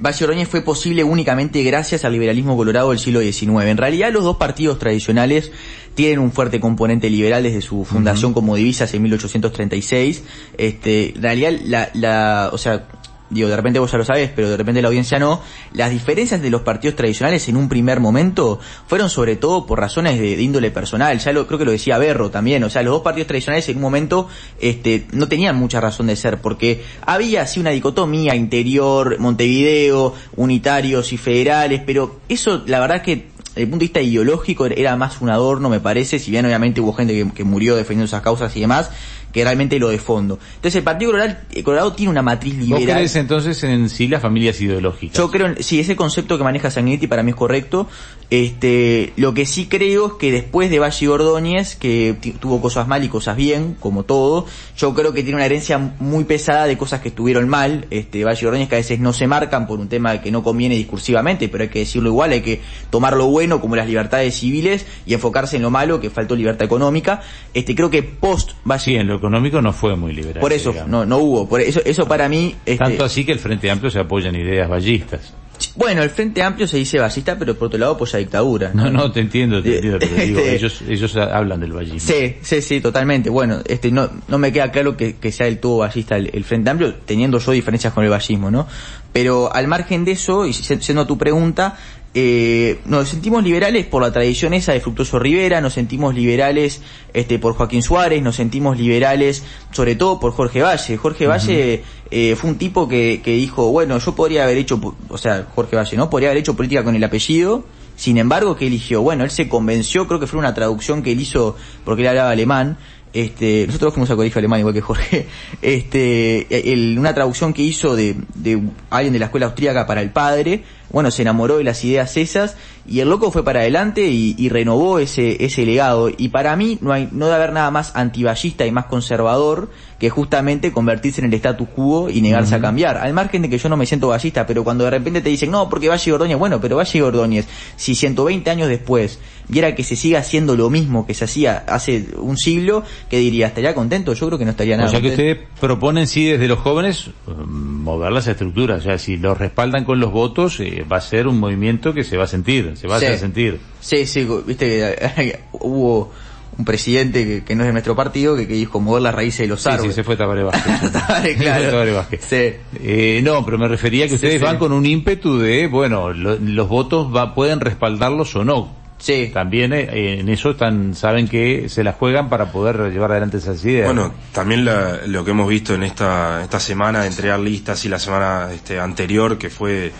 Valle 0.00 0.24
Ordóñez 0.24 0.48
fue 0.48 0.62
posible 0.62 1.04
únicamente 1.04 1.62
gracias 1.62 2.04
al 2.04 2.12
liberalismo 2.12 2.56
colorado 2.56 2.90
del 2.90 2.98
siglo 2.98 3.20
XIX. 3.20 3.66
En 3.66 3.76
realidad 3.76 4.12
los 4.12 4.24
dos 4.24 4.36
partidos 4.36 4.78
tradicionales 4.78 5.52
tienen 5.94 6.18
un 6.18 6.32
fuerte 6.32 6.60
componente 6.60 7.08
liberal 7.10 7.42
desde 7.42 7.60
su 7.60 7.84
fundación 7.84 8.32
como 8.32 8.56
divisas 8.56 8.92
en 8.94 9.02
1836. 9.02 10.22
Este, 10.58 11.14
en 11.14 11.22
realidad 11.22 11.52
la, 11.64 11.90
la, 11.94 12.50
o 12.52 12.58
sea, 12.58 12.86
digo, 13.30 13.48
de 13.48 13.56
repente 13.56 13.78
vos 13.78 13.90
ya 13.90 13.98
lo 13.98 14.04
sabés, 14.04 14.30
pero 14.34 14.50
de 14.50 14.56
repente 14.56 14.82
la 14.82 14.88
audiencia 14.88 15.18
no, 15.18 15.40
las 15.72 15.90
diferencias 15.90 16.42
de 16.42 16.50
los 16.50 16.62
partidos 16.62 16.96
tradicionales 16.96 17.48
en 17.48 17.56
un 17.56 17.68
primer 17.68 18.00
momento 18.00 18.60
fueron 18.86 19.10
sobre 19.10 19.36
todo 19.36 19.66
por 19.66 19.80
razones 19.80 20.18
de, 20.20 20.40
índole 20.40 20.70
personal, 20.70 21.18
ya 21.18 21.32
lo, 21.32 21.46
creo 21.46 21.58
que 21.58 21.64
lo 21.64 21.72
decía 21.72 21.98
Berro 21.98 22.30
también, 22.30 22.62
o 22.64 22.70
sea, 22.70 22.82
los 22.82 22.92
dos 22.92 23.02
partidos 23.02 23.28
tradicionales 23.28 23.68
en 23.68 23.76
un 23.76 23.82
momento 23.82 24.28
este, 24.60 25.06
no 25.12 25.28
tenían 25.28 25.56
mucha 25.56 25.80
razón 25.80 26.06
de 26.06 26.16
ser, 26.16 26.40
porque 26.40 26.84
había 27.06 27.42
así 27.42 27.60
una 27.60 27.70
dicotomía 27.70 28.34
interior, 28.34 29.18
Montevideo, 29.18 30.14
unitarios 30.36 31.12
y 31.12 31.16
federales, 31.16 31.82
pero 31.84 32.20
eso 32.28 32.62
la 32.66 32.80
verdad 32.80 33.02
que 33.02 33.34
desde 33.54 33.62
el 33.62 33.68
punto 33.68 33.82
de 33.82 33.86
vista 33.86 34.00
ideológico 34.00 34.66
era 34.66 34.96
más 34.96 35.20
un 35.20 35.30
adorno, 35.30 35.68
me 35.68 35.78
parece, 35.78 36.18
si 36.18 36.32
bien 36.32 36.44
obviamente 36.44 36.80
hubo 36.80 36.92
gente 36.92 37.14
que, 37.14 37.30
que 37.32 37.44
murió 37.44 37.76
defendiendo 37.76 38.06
esas 38.06 38.20
causas 38.20 38.54
y 38.56 38.60
demás, 38.60 38.90
que 39.34 39.42
realmente 39.44 39.78
lo 39.78 39.88
de 39.90 39.98
fondo. 39.98 40.38
Entonces 40.54 40.76
el 40.76 40.84
Partido 40.84 41.10
Colorado, 41.10 41.36
Colorado 41.64 41.92
tiene 41.92 42.10
una 42.10 42.22
matriz 42.22 42.56
¿Vos 42.56 42.78
liberal. 42.78 42.96
crees 42.98 43.16
entonces 43.16 43.62
en 43.64 43.88
sí 43.90 44.06
las 44.08 44.22
familias 44.22 44.60
ideológicas? 44.60 45.18
Yo 45.18 45.30
creo, 45.30 45.48
en- 45.48 45.62
sí, 45.62 45.80
ese 45.80 45.96
concepto 45.96 46.38
que 46.38 46.44
maneja 46.44 46.70
Sanguinetti 46.70 47.08
para 47.08 47.22
mí 47.24 47.30
es 47.32 47.36
correcto. 47.36 47.88
Este, 48.30 49.12
lo 49.16 49.34
que 49.34 49.44
sí 49.46 49.66
creo 49.66 50.06
es 50.06 50.12
que 50.14 50.32
después 50.32 50.70
de 50.70 50.78
Valle 50.78 51.08
Ordóñez, 51.08 51.76
que 51.76 52.16
tuvo 52.40 52.60
cosas 52.60 52.88
mal 52.88 53.04
y 53.04 53.08
cosas 53.08 53.36
bien, 53.36 53.76
como 53.78 54.04
todo, 54.04 54.46
yo 54.76 54.94
creo 54.94 55.12
que 55.12 55.22
tiene 55.22 55.36
una 55.36 55.46
herencia 55.46 55.78
muy 55.78 56.24
pesada 56.24 56.66
de 56.66 56.78
cosas 56.78 57.00
que 57.00 57.08
estuvieron 57.08 57.48
mal. 57.48 57.86
Este, 57.90 58.24
Valle 58.24 58.46
Ordóñez 58.46 58.68
que 58.68 58.76
a 58.76 58.78
veces 58.78 58.98
no 59.00 59.12
se 59.12 59.26
marcan 59.26 59.66
por 59.66 59.78
un 59.78 59.88
tema 59.88 60.20
que 60.20 60.30
no 60.30 60.42
conviene 60.42 60.74
discursivamente, 60.76 61.48
pero 61.48 61.64
hay 61.64 61.70
que 61.70 61.80
decirlo 61.80 62.08
igual, 62.08 62.32
hay 62.32 62.40
que 62.42 62.60
tomar 62.90 63.16
lo 63.16 63.26
bueno 63.26 63.60
como 63.60 63.76
las 63.76 63.86
libertades 63.86 64.34
civiles 64.36 64.86
y 65.06 65.14
enfocarse 65.14 65.56
en 65.56 65.62
lo 65.62 65.70
malo, 65.70 66.00
que 66.00 66.10
faltó 66.10 66.34
libertad 66.34 66.64
económica. 66.66 67.22
Este, 67.52 67.74
creo 67.74 67.90
que 67.90 68.02
post 68.02 68.52
Valle 68.64 68.84
Sí, 68.84 68.96
en 68.96 69.06
lo 69.06 69.18
económico 69.24 69.60
no 69.62 69.72
fue 69.72 69.96
muy 69.96 70.12
liberal. 70.12 70.40
por 70.40 70.52
eso, 70.52 70.70
digamos. 70.70 70.90
no, 70.90 71.06
no 71.06 71.18
hubo. 71.18 71.48
Por 71.48 71.60
eso, 71.60 71.80
eso 71.84 72.06
para 72.06 72.28
mí, 72.28 72.54
este, 72.66 72.84
Tanto 72.84 73.04
así 73.04 73.24
que 73.24 73.32
el 73.32 73.38
Frente 73.38 73.70
Amplio 73.70 73.90
se 73.90 73.98
apoya 74.00 74.28
en 74.28 74.36
ideas 74.36 74.68
ballistas. 74.68 75.32
Bueno, 75.76 76.02
el 76.02 76.10
Frente 76.10 76.42
Amplio 76.42 76.66
se 76.66 76.76
dice 76.76 76.98
ballista, 76.98 77.38
pero 77.38 77.54
por 77.54 77.68
otro 77.68 77.78
lado 77.78 77.92
apoya 77.92 78.18
dictadura. 78.18 78.72
No, 78.74 78.90
no, 78.90 79.10
te 79.12 79.20
entiendo, 79.20 79.62
te 79.62 79.76
entiendo, 79.76 79.98
pero 80.00 80.16
digo, 80.16 80.40
Este- 80.40 80.54
ellos, 80.56 80.82
ellos 80.88 81.16
hablan 81.16 81.60
del 81.60 81.72
ballismo. 81.72 82.00
Sí, 82.00 82.36
sí, 82.42 82.60
sí, 82.60 82.80
totalmente. 82.80 83.30
Bueno, 83.30 83.60
este, 83.64 83.90
no, 83.92 84.10
no 84.28 84.38
me 84.38 84.52
queda 84.52 84.70
claro 84.72 84.96
que, 84.96 85.14
que 85.16 85.30
sea 85.30 85.46
del 85.46 85.58
todo 85.60 85.78
ballista 85.78 86.16
el, 86.16 86.28
el 86.34 86.42
Frente 86.44 86.70
Amplio, 86.70 86.94
teniendo 87.06 87.38
yo 87.38 87.52
diferencias 87.52 87.92
con 87.92 88.02
el 88.04 88.10
ballismo, 88.10 88.50
¿no? 88.50 88.66
Pero 89.12 89.54
al 89.54 89.68
margen 89.68 90.04
de 90.04 90.12
eso, 90.12 90.44
y 90.44 90.52
si- 90.52 90.64
siendo 90.80 91.06
tu 91.06 91.16
pregunta, 91.16 91.76
eh, 92.14 92.78
nos 92.86 93.08
sentimos 93.08 93.42
liberales 93.42 93.86
por 93.86 94.00
la 94.02 94.12
tradición 94.12 94.54
esa 94.54 94.72
de 94.72 94.80
Fructuoso 94.80 95.18
Rivera, 95.18 95.60
nos 95.60 95.72
sentimos 95.74 96.14
liberales 96.14 96.80
este, 97.12 97.38
por 97.40 97.54
Joaquín 97.54 97.82
Suárez, 97.82 98.22
nos 98.22 98.36
sentimos 98.36 98.78
liberales 98.78 99.42
sobre 99.72 99.96
todo 99.96 100.20
por 100.20 100.32
Jorge 100.32 100.62
Valle. 100.62 100.96
Jorge 100.96 101.26
Valle 101.26 101.82
eh, 102.10 102.36
fue 102.36 102.50
un 102.50 102.56
tipo 102.58 102.86
que, 102.88 103.20
que 103.24 103.32
dijo, 103.32 103.70
bueno, 103.70 103.98
yo 103.98 104.14
podría 104.14 104.44
haber 104.44 104.58
hecho, 104.58 104.80
o 105.08 105.18
sea, 105.18 105.46
Jorge 105.54 105.74
Valle, 105.76 105.96
¿no? 105.96 106.08
Podría 106.08 106.28
haber 106.30 106.38
hecho 106.40 106.54
política 106.54 106.84
con 106.84 106.94
el 106.94 107.02
apellido, 107.02 107.64
sin 107.96 108.16
embargo, 108.18 108.56
que 108.56 108.66
eligió? 108.68 109.02
Bueno, 109.02 109.24
él 109.24 109.30
se 109.30 109.48
convenció, 109.48 110.06
creo 110.06 110.20
que 110.20 110.26
fue 110.26 110.38
una 110.38 110.54
traducción 110.54 111.02
que 111.02 111.12
él 111.12 111.20
hizo 111.20 111.56
porque 111.84 112.02
él 112.02 112.08
hablaba 112.08 112.30
alemán. 112.30 112.78
Este, 113.12 113.64
nosotros 113.68 113.92
fuimos 113.94 114.10
a 114.10 114.16
colegio 114.16 114.40
alemán 114.40 114.58
igual 114.58 114.74
que 114.74 114.80
Jorge. 114.80 115.26
Este, 115.62 116.72
el- 116.72 116.98
una 116.98 117.14
traducción 117.14 117.52
que 117.52 117.62
hizo 117.62 117.94
de, 117.94 118.16
de 118.34 118.60
alguien 118.90 119.12
de 119.12 119.18
la 119.18 119.26
escuela 119.26 119.46
austríaca 119.46 119.86
para 119.86 120.00
el 120.02 120.10
padre. 120.10 120.62
Bueno, 120.94 121.10
se 121.10 121.22
enamoró 121.22 121.58
de 121.58 121.64
las 121.64 121.84
ideas 121.84 122.16
esas 122.16 122.54
y 122.86 123.00
el 123.00 123.08
loco 123.08 123.32
fue 123.32 123.44
para 123.44 123.58
adelante 123.58 124.06
y, 124.06 124.48
renovó 124.48 125.00
ese, 125.00 125.44
ese 125.44 125.66
legado. 125.66 126.08
Y 126.08 126.28
para 126.28 126.54
mí 126.54 126.78
no 126.80 126.92
hay, 126.92 127.08
no 127.10 127.24
debe 127.26 127.36
haber 127.36 127.52
nada 127.52 127.72
más 127.72 127.96
antiballista 127.96 128.64
y 128.64 128.70
más 128.70 128.84
conservador 128.84 129.70
que 129.98 130.10
justamente 130.10 130.72
convertirse 130.72 131.20
en 131.20 131.26
el 131.26 131.34
status 131.34 131.68
quo 131.68 132.10
y 132.10 132.20
negarse 132.20 132.54
a 132.54 132.60
cambiar. 132.60 132.96
Al 132.98 133.12
margen 133.12 133.42
de 133.42 133.50
que 133.50 133.58
yo 133.58 133.68
no 133.68 133.76
me 133.76 133.86
siento 133.86 134.08
ballista, 134.08 134.46
pero 134.46 134.64
cuando 134.64 134.84
de 134.84 134.90
repente 134.90 135.20
te 135.20 135.28
dicen, 135.28 135.50
no, 135.50 135.68
porque 135.68 135.88
Valle 135.88 136.12
Ordóñez, 136.12 136.38
bueno, 136.38 136.60
pero 136.60 136.76
Valle 136.76 137.02
Ordóñez, 137.02 137.46
si 137.76 137.94
120 137.94 138.50
años 138.50 138.68
después 138.68 139.20
viera 139.48 139.74
que 139.74 139.84
se 139.84 139.94
siga 139.94 140.20
haciendo 140.20 140.56
lo 140.56 140.70
mismo 140.70 141.06
que 141.06 141.14
se 141.14 141.24
hacía 141.24 141.64
hace 141.68 142.06
un 142.16 142.36
siglo, 142.36 142.82
¿qué 143.10 143.18
diría? 143.18 143.46
¿Estaría 143.46 143.74
contento? 143.74 144.14
Yo 144.14 144.26
creo 144.26 144.38
que 144.38 144.44
no 144.44 144.52
estaría 144.52 144.76
nada 144.76 144.88
O 144.88 144.90
sea 144.90 145.00
que 145.00 145.08
ustedes 145.08 145.38
proponen, 145.60 146.06
sí, 146.06 146.24
desde 146.26 146.48
los 146.48 146.58
jóvenes, 146.58 147.08
eh, 147.28 147.30
mover 147.46 148.12
las 148.12 148.26
estructuras. 148.26 148.80
O 148.80 148.82
sea, 148.82 148.98
si 148.98 149.16
los 149.16 149.36
respaldan 149.36 149.84
con 149.84 150.00
los 150.00 150.10
votos, 150.12 150.58
eh, 150.60 150.84
va 150.90 150.96
a 150.96 151.00
ser 151.00 151.26
un 151.26 151.38
movimiento 151.38 151.92
que 151.92 152.04
se 152.04 152.16
va 152.16 152.24
a 152.24 152.28
sentir, 152.28 152.72
se 152.76 152.88
va 152.88 152.98
Sí. 152.98 153.04
a 153.04 153.08
hacer 153.08 153.20
sentir. 153.20 153.60
Sí, 153.80 154.06
sí, 154.06 154.26
viste 154.46 154.66
que 154.66 155.40
hubo 155.52 156.10
un 156.56 156.64
presidente 156.64 157.24
que, 157.24 157.44
que 157.44 157.54
no 157.54 157.62
es 157.62 157.68
de 157.68 157.72
nuestro 157.72 157.96
partido 157.96 158.36
que, 158.36 158.46
que 158.46 158.54
dijo 158.54 158.80
mover 158.80 159.02
las 159.02 159.14
raíces 159.14 159.40
de 159.40 159.46
los 159.48 159.62
Sí, 159.62 159.68
árboles. 159.68 159.92
sí, 159.92 159.96
se 159.96 160.04
fue 160.04 160.16
Tabaré 160.16 160.42
Vázquez. 160.44 160.92
Tabaré, 160.92 161.36
claro. 161.36 161.70
Tabaré 161.70 161.92
Vázquez. 161.92 162.20
Sí. 162.28 162.52
Eh, 162.82 163.20
no, 163.22 163.44
pero 163.44 163.58
me 163.58 163.68
refería 163.68 164.04
a 164.04 164.06
que 164.06 164.10
Sí, 164.10 164.14
ustedes 164.16 164.38
sí. 164.38 164.44
van 164.44 164.58
con 164.58 164.72
un 164.72 164.86
ímpetu 164.86 165.38
de, 165.38 165.66
bueno, 165.66 166.12
lo- 166.12 166.36
los 166.38 166.68
votos 166.68 167.14
va, 167.14 167.34
pueden 167.34 167.60
respaldarlos 167.60 168.34
o 168.36 168.44
no. 168.44 168.84
Sí. 168.98 169.30
También 169.34 169.72
eh, 169.74 170.20
en 170.20 170.28
eso 170.30 170.50
están, 170.52 170.94
saben 170.94 171.28
que 171.28 171.68
se 171.68 171.84
la 171.84 171.92
juegan 171.92 172.30
para 172.30 172.52
poder 172.52 172.90
llevar 172.92 173.10
adelante 173.10 173.36
esas 173.38 173.62
ideas. 173.64 173.86
Bueno, 173.86 174.14
también 174.32 174.64
lo 174.64 175.24
que 175.24 175.30
hemos 175.32 175.48
visto 175.48 175.74
en 175.74 175.82
esta, 175.82 176.42
esta 176.42 176.60
semana 176.60 177.02
de 177.02 177.08
entregar 177.08 177.38
listas 177.40 177.84
y 177.84 177.88
la 177.88 177.98
semana 177.98 178.48
este, 178.54 178.78
anterior, 178.80 179.36
que 179.36 179.50
fue 179.50 179.92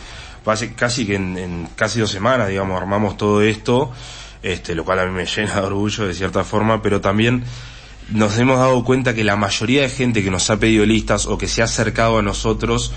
casi 0.77 1.07
que 1.07 1.17
en, 1.17 1.69
casi 1.75 2.01
dos 2.01 2.11
semanas, 2.11 2.49
digamos, 2.49 2.81
armamos 2.81 3.17
todo 3.17 3.43
esto, 3.43 3.91
este, 4.45 4.75
lo 4.75 4.85
cual 4.85 5.01
a 5.01 5.07
mí 5.07 5.13
me 5.13 5.25
llena 5.25 5.55
de 5.55 5.67
orgullo 5.67 6.07
de 6.07 6.15
cierta 6.15 6.45
forma, 6.45 6.83
pero 6.83 7.01
también 7.01 7.45
nos 8.11 8.39
hemos 8.39 8.59
dado 8.59 8.85
cuenta 8.85 9.15
que 9.15 9.25
la 9.25 9.37
mayoría 9.37 9.81
de 9.83 9.89
gente 9.89 10.23
que 10.23 10.31
nos 10.31 10.51
ha 10.51 10.59
pedido 10.59 10.85
listas 10.85 11.27
o 11.27 11.39
que 11.39 11.49
se 11.49 11.63
ha 11.63 11.65
acercado 11.65 12.19
a 12.19 12.23
nosotros 12.23 12.93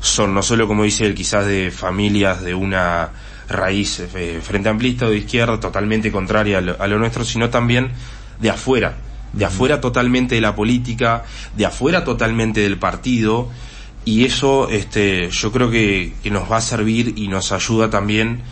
son 0.00 0.34
no 0.34 0.42
solo, 0.42 0.68
como 0.68 0.84
dice 0.84 1.06
él, 1.06 1.14
quizás 1.14 1.46
de 1.46 1.70
familias 1.70 2.42
de 2.42 2.54
una 2.54 3.10
raíz 3.48 4.00
eh, 4.00 4.40
frente 4.42 4.68
amplista 4.68 5.06
o 5.06 5.10
de 5.10 5.16
izquierda 5.16 5.58
totalmente 5.58 6.12
contraria 6.12 6.58
a 6.58 6.86
lo, 6.86 6.98
nuestro, 6.98 7.24
sino 7.24 7.48
también 7.48 7.92
de 8.38 8.50
afuera, 8.50 8.96
de 9.32 9.46
afuera 9.46 9.80
totalmente 9.80 10.34
de 10.34 10.42
la 10.42 10.54
política, 10.54 11.24
de 11.56 11.64
afuera 11.64 12.04
totalmente 12.04 12.60
del 12.60 12.78
partido, 12.78 13.48
y 14.04 14.24
eso 14.24 14.68
este, 14.68 15.30
yo 15.30 15.50
creo 15.50 15.70
que, 15.70 16.12
que 16.22 16.30
nos 16.30 16.50
va 16.50 16.58
a 16.58 16.62
servir 16.62 17.14
y 17.16 17.28
nos 17.28 17.52
ayuda 17.52 17.88
también 17.88 18.42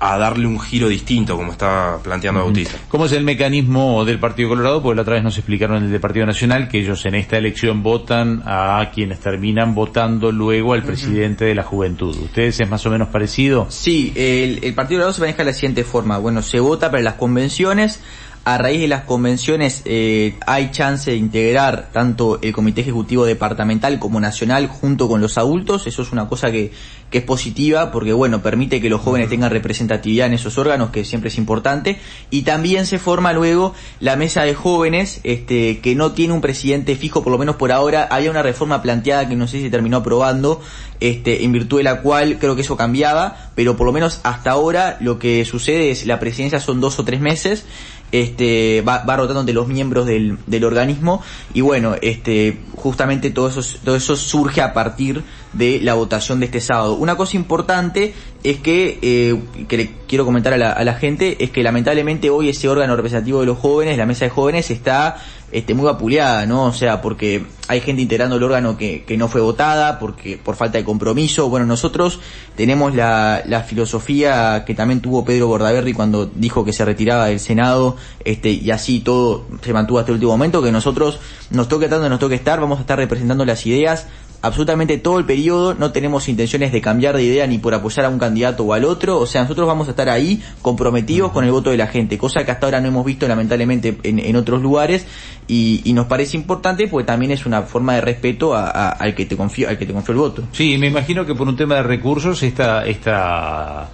a 0.00 0.16
darle 0.16 0.46
un 0.46 0.58
giro 0.58 0.88
distinto, 0.88 1.36
como 1.36 1.52
está 1.52 1.98
planteando 2.02 2.40
Bautista. 2.40 2.78
¿Cómo 2.88 3.04
es 3.04 3.12
el 3.12 3.22
mecanismo 3.22 4.04
del 4.06 4.18
Partido 4.18 4.48
Colorado? 4.48 4.82
Porque 4.82 4.96
la 4.96 5.02
otra 5.02 5.14
vez 5.14 5.22
nos 5.22 5.36
explicaron 5.36 5.76
en 5.76 5.84
el 5.84 5.90
del 5.90 6.00
Partido 6.00 6.24
Nacional 6.24 6.68
que 6.68 6.80
ellos 6.80 7.04
en 7.04 7.14
esta 7.14 7.36
elección 7.36 7.82
votan 7.82 8.42
a 8.46 8.90
quienes 8.94 9.20
terminan 9.20 9.74
votando 9.74 10.32
luego 10.32 10.72
al 10.72 10.82
presidente 10.82 11.44
de 11.44 11.54
la 11.54 11.64
juventud. 11.64 12.16
¿Ustedes 12.16 12.60
es 12.60 12.68
más 12.68 12.84
o 12.86 12.90
menos 12.90 13.08
parecido? 13.08 13.66
Sí, 13.68 14.12
el, 14.16 14.64
el 14.64 14.74
Partido 14.74 14.98
Colorado 14.98 15.12
se 15.12 15.20
maneja 15.20 15.38
de 15.38 15.44
la 15.44 15.52
siguiente 15.52 15.84
forma. 15.84 16.16
Bueno, 16.16 16.40
se 16.40 16.60
vota 16.60 16.90
para 16.90 17.02
las 17.02 17.14
convenciones, 17.14 18.00
a 18.44 18.56
raíz 18.56 18.80
de 18.80 18.88
las 18.88 19.04
convenciones 19.04 19.82
eh, 19.84 20.34
hay 20.46 20.70
chance 20.70 21.10
de 21.10 21.16
integrar 21.16 21.90
tanto 21.92 22.38
el 22.40 22.52
Comité 22.52 22.80
Ejecutivo 22.80 23.26
Departamental 23.26 23.98
como 23.98 24.18
Nacional 24.18 24.66
junto 24.66 25.08
con 25.08 25.20
los 25.20 25.36
adultos. 25.36 25.86
Eso 25.86 26.00
es 26.02 26.10
una 26.10 26.26
cosa 26.26 26.50
que, 26.50 26.72
que 27.10 27.18
es 27.18 27.24
positiva 27.24 27.92
porque, 27.92 28.14
bueno, 28.14 28.42
permite 28.42 28.80
que 28.80 28.88
los 28.88 29.02
jóvenes 29.02 29.28
tengan 29.28 29.50
representatividad 29.50 30.26
en 30.26 30.34
esos 30.34 30.56
órganos, 30.56 30.90
que 30.90 31.04
siempre 31.04 31.28
es 31.28 31.36
importante. 31.36 31.98
Y 32.30 32.42
también 32.42 32.86
se 32.86 32.98
forma 32.98 33.34
luego 33.34 33.74
la 34.00 34.16
mesa 34.16 34.42
de 34.44 34.54
jóvenes, 34.54 35.20
este, 35.22 35.80
que 35.80 35.94
no 35.94 36.12
tiene 36.12 36.32
un 36.32 36.40
presidente 36.40 36.96
fijo, 36.96 37.22
por 37.22 37.32
lo 37.32 37.38
menos 37.38 37.56
por 37.56 37.72
ahora. 37.72 38.08
Había 38.10 38.30
una 38.30 38.42
reforma 38.42 38.80
planteada 38.80 39.28
que 39.28 39.36
no 39.36 39.48
sé 39.48 39.58
si 39.58 39.64
se 39.64 39.70
terminó 39.70 39.98
aprobando, 39.98 40.62
este, 41.00 41.44
en 41.44 41.52
virtud 41.52 41.78
de 41.78 41.84
la 41.84 42.00
cual 42.00 42.38
creo 42.38 42.54
que 42.54 42.62
eso 42.62 42.76
cambiaba, 42.76 43.50
pero 43.54 43.76
por 43.76 43.86
lo 43.86 43.92
menos 43.92 44.20
hasta 44.22 44.50
ahora 44.50 44.96
lo 45.00 45.18
que 45.18 45.44
sucede 45.44 45.90
es 45.90 46.06
la 46.06 46.20
presidencia 46.20 46.60
son 46.60 46.80
dos 46.80 46.98
o 46.98 47.04
tres 47.04 47.20
meses 47.20 47.64
este 48.12 48.82
va, 48.82 49.04
va 49.04 49.16
rotando 49.16 49.44
de 49.44 49.52
los 49.52 49.68
miembros 49.68 50.06
del, 50.06 50.38
del 50.46 50.64
organismo 50.64 51.22
y 51.54 51.60
bueno 51.60 51.94
este 52.00 52.58
justamente 52.76 53.30
todo 53.30 53.48
eso 53.48 53.60
todo 53.84 53.96
eso 53.96 54.16
surge 54.16 54.60
a 54.62 54.72
partir 54.72 55.22
de 55.52 55.80
la 55.80 55.94
votación 55.94 56.38
de 56.38 56.46
este 56.46 56.60
sábado. 56.60 56.94
Una 56.94 57.16
cosa 57.16 57.36
importante 57.36 58.14
es 58.44 58.58
que 58.58 58.98
eh, 59.02 59.66
que 59.66 59.76
le 59.76 59.90
quiero 60.06 60.24
comentar 60.24 60.52
a 60.52 60.56
la, 60.56 60.72
a 60.72 60.84
la 60.84 60.94
gente 60.94 61.42
es 61.42 61.50
que 61.50 61.62
lamentablemente 61.62 62.30
hoy 62.30 62.48
ese 62.48 62.68
órgano 62.68 62.96
representativo 62.96 63.40
de 63.40 63.46
los 63.46 63.58
jóvenes 63.58 63.98
la 63.98 64.06
mesa 64.06 64.24
de 64.24 64.30
jóvenes 64.30 64.70
está 64.70 65.16
este, 65.52 65.74
muy 65.74 65.84
vapuleada, 65.86 66.46
¿no? 66.46 66.64
O 66.64 66.72
sea, 66.72 67.02
porque 67.02 67.44
hay 67.68 67.80
gente 67.80 68.02
integrando 68.02 68.36
el 68.36 68.42
órgano 68.42 68.76
que, 68.76 69.04
que 69.04 69.16
no 69.16 69.28
fue 69.28 69.40
votada, 69.40 69.98
porque 69.98 70.38
por 70.42 70.56
falta 70.56 70.78
de 70.78 70.84
compromiso. 70.84 71.48
Bueno, 71.48 71.66
nosotros 71.66 72.20
tenemos 72.56 72.94
la, 72.94 73.42
la 73.46 73.62
filosofía 73.62 74.64
que 74.64 74.74
también 74.74 75.00
tuvo 75.00 75.24
Pedro 75.24 75.48
Bordaberry 75.48 75.92
cuando 75.92 76.26
dijo 76.26 76.64
que 76.64 76.72
se 76.72 76.84
retiraba 76.84 77.26
del 77.26 77.40
Senado, 77.40 77.96
este, 78.24 78.50
y 78.50 78.70
así 78.70 79.00
todo 79.00 79.46
se 79.62 79.72
mantuvo 79.72 79.98
hasta 79.98 80.10
el 80.10 80.14
último 80.14 80.32
momento, 80.32 80.62
que 80.62 80.72
nosotros 80.72 81.18
nos 81.50 81.68
toque 81.68 81.88
tanto 81.88 82.08
nos 82.08 82.18
toque 82.18 82.34
estar, 82.34 82.60
vamos 82.60 82.78
a 82.78 82.82
estar 82.82 82.98
representando 82.98 83.44
las 83.44 83.66
ideas 83.66 84.06
absolutamente 84.42 84.98
todo 84.98 85.18
el 85.18 85.24
periodo, 85.24 85.74
no 85.74 85.92
tenemos 85.92 86.28
intenciones 86.28 86.72
de 86.72 86.80
cambiar 86.80 87.16
de 87.16 87.24
idea 87.24 87.46
ni 87.46 87.58
por 87.58 87.74
apoyar 87.74 88.06
a 88.06 88.08
un 88.08 88.18
candidato 88.18 88.64
o 88.64 88.72
al 88.72 88.84
otro, 88.84 89.18
o 89.18 89.26
sea, 89.26 89.42
nosotros 89.42 89.66
vamos 89.66 89.88
a 89.88 89.90
estar 89.90 90.08
ahí 90.08 90.42
comprometidos 90.62 91.32
con 91.32 91.44
el 91.44 91.50
voto 91.50 91.70
de 91.70 91.76
la 91.76 91.86
gente, 91.86 92.16
cosa 92.18 92.44
que 92.44 92.50
hasta 92.50 92.66
ahora 92.66 92.80
no 92.80 92.88
hemos 92.88 93.04
visto 93.04 93.28
lamentablemente 93.28 93.98
en, 94.02 94.18
en 94.18 94.36
otros 94.36 94.62
lugares 94.62 95.06
y, 95.46 95.82
y, 95.84 95.92
nos 95.92 96.06
parece 96.06 96.36
importante 96.36 96.88
porque 96.88 97.06
también 97.06 97.32
es 97.32 97.44
una 97.44 97.62
forma 97.62 97.94
de 97.94 98.00
respeto 98.00 98.54
a, 98.54 98.70
a, 98.70 98.90
al 98.90 99.14
que 99.14 99.26
te 99.26 99.36
confió, 99.36 99.68
al 99.68 99.76
que 99.76 99.86
te 99.86 99.92
confió 99.92 100.12
el 100.12 100.18
voto. 100.18 100.44
Sí, 100.52 100.78
me 100.78 100.86
imagino 100.86 101.26
que 101.26 101.34
por 101.34 101.48
un 101.48 101.56
tema 101.56 101.76
de 101.76 101.82
recursos 101.82 102.42
esta, 102.42 102.86
esta, 102.86 103.88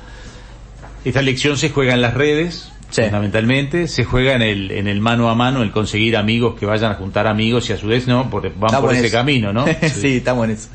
esta 1.05 1.21
elección 1.21 1.57
se 1.57 1.71
juega 1.71 1.95
en 1.95 2.03
las 2.03 2.15
redes, 2.15 2.71
fundamentalmente. 3.05 3.89
Se 3.89 4.05
juega 4.05 4.35
en 4.35 4.43
el 4.43 4.71
en 4.71 4.89
el 4.89 5.01
mano 5.01 5.29
a 5.29 5.35
mano 5.35 5.63
el 5.63 5.71
conseguir 5.71 6.17
amigos 6.17 6.59
que 6.59 6.67
vayan 6.67 6.93
a 6.93 6.95
juntar 6.95 7.27
amigos 7.27 7.69
y 7.71 7.73
a 7.73 7.79
su 7.79 7.87
vez 7.87 8.07
no 8.07 8.31
porque 8.31 8.53
van 8.57 8.81
por 8.81 8.95
ese 8.95 9.11
camino 9.11 9.53
no 9.53 9.65
sí. 9.95 10.17
estamos 10.17 10.45
en 10.47 10.51
eso. 10.53 10.69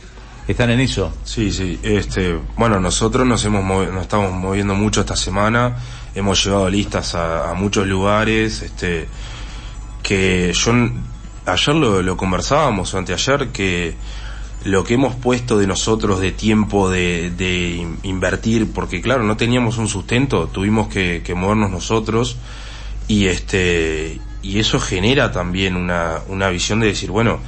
Están 0.47 0.71
en 0.71 0.79
eso 0.79 1.13
sí 1.23 1.51
sí. 1.51 1.79
Este 1.83 2.37
bueno 2.57 2.79
nosotros 2.79 3.25
nos 3.25 3.43
hemos 3.45 3.63
nos 3.63 4.01
estamos 4.01 4.31
moviendo 4.33 4.75
mucho 4.75 5.01
esta 5.01 5.15
semana. 5.15 5.77
Hemos 6.13 6.43
llevado 6.43 6.69
listas 6.69 7.15
a, 7.15 7.49
a 7.49 7.53
muchos 7.53 7.87
lugares 7.87 8.61
este 8.61 9.07
que 10.03 10.51
yo 10.53 10.73
ayer 11.45 11.75
lo, 11.75 12.01
lo 12.01 12.17
conversábamos 12.17 12.93
o 12.93 12.97
anteayer 12.97 13.49
que 13.49 13.95
lo 14.63 14.83
que 14.83 14.93
hemos 14.93 15.15
puesto 15.15 15.57
de 15.57 15.67
nosotros 15.67 16.19
de 16.19 16.31
tiempo 16.31 16.89
de, 16.89 17.31
de 17.31 17.87
invertir, 18.03 18.71
porque 18.71 19.01
claro, 19.01 19.23
no 19.23 19.37
teníamos 19.37 19.77
un 19.77 19.87
sustento, 19.87 20.47
tuvimos 20.47 20.87
que, 20.87 21.21
que, 21.23 21.33
movernos 21.33 21.71
nosotros 21.71 22.37
y 23.07 23.25
este 23.27 24.19
y 24.43 24.59
eso 24.59 24.79
genera 24.79 25.31
también 25.31 25.75
una, 25.75 26.19
una 26.27 26.49
visión 26.49 26.79
de 26.79 26.87
decir, 26.87 27.11
bueno, 27.11 27.39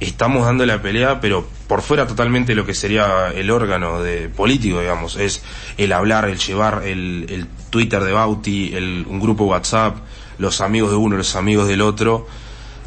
estamos 0.00 0.44
dando 0.44 0.66
la 0.66 0.82
pelea, 0.82 1.20
pero 1.20 1.46
por 1.68 1.82
fuera 1.82 2.06
totalmente 2.06 2.54
lo 2.54 2.66
que 2.66 2.74
sería 2.74 3.28
el 3.28 3.50
órgano 3.50 4.02
de 4.02 4.28
político, 4.28 4.80
digamos, 4.80 5.16
es 5.16 5.42
el 5.76 5.92
hablar, 5.92 6.28
el 6.28 6.38
llevar 6.38 6.82
el, 6.84 7.26
el 7.28 7.46
Twitter 7.70 8.02
de 8.02 8.12
Bauti, 8.12 8.74
el, 8.74 9.06
un 9.08 9.20
grupo 9.20 9.44
WhatsApp, 9.44 9.98
los 10.38 10.60
amigos 10.60 10.90
de 10.90 10.96
uno, 10.96 11.16
los 11.16 11.36
amigos 11.36 11.68
del 11.68 11.82
otro, 11.82 12.26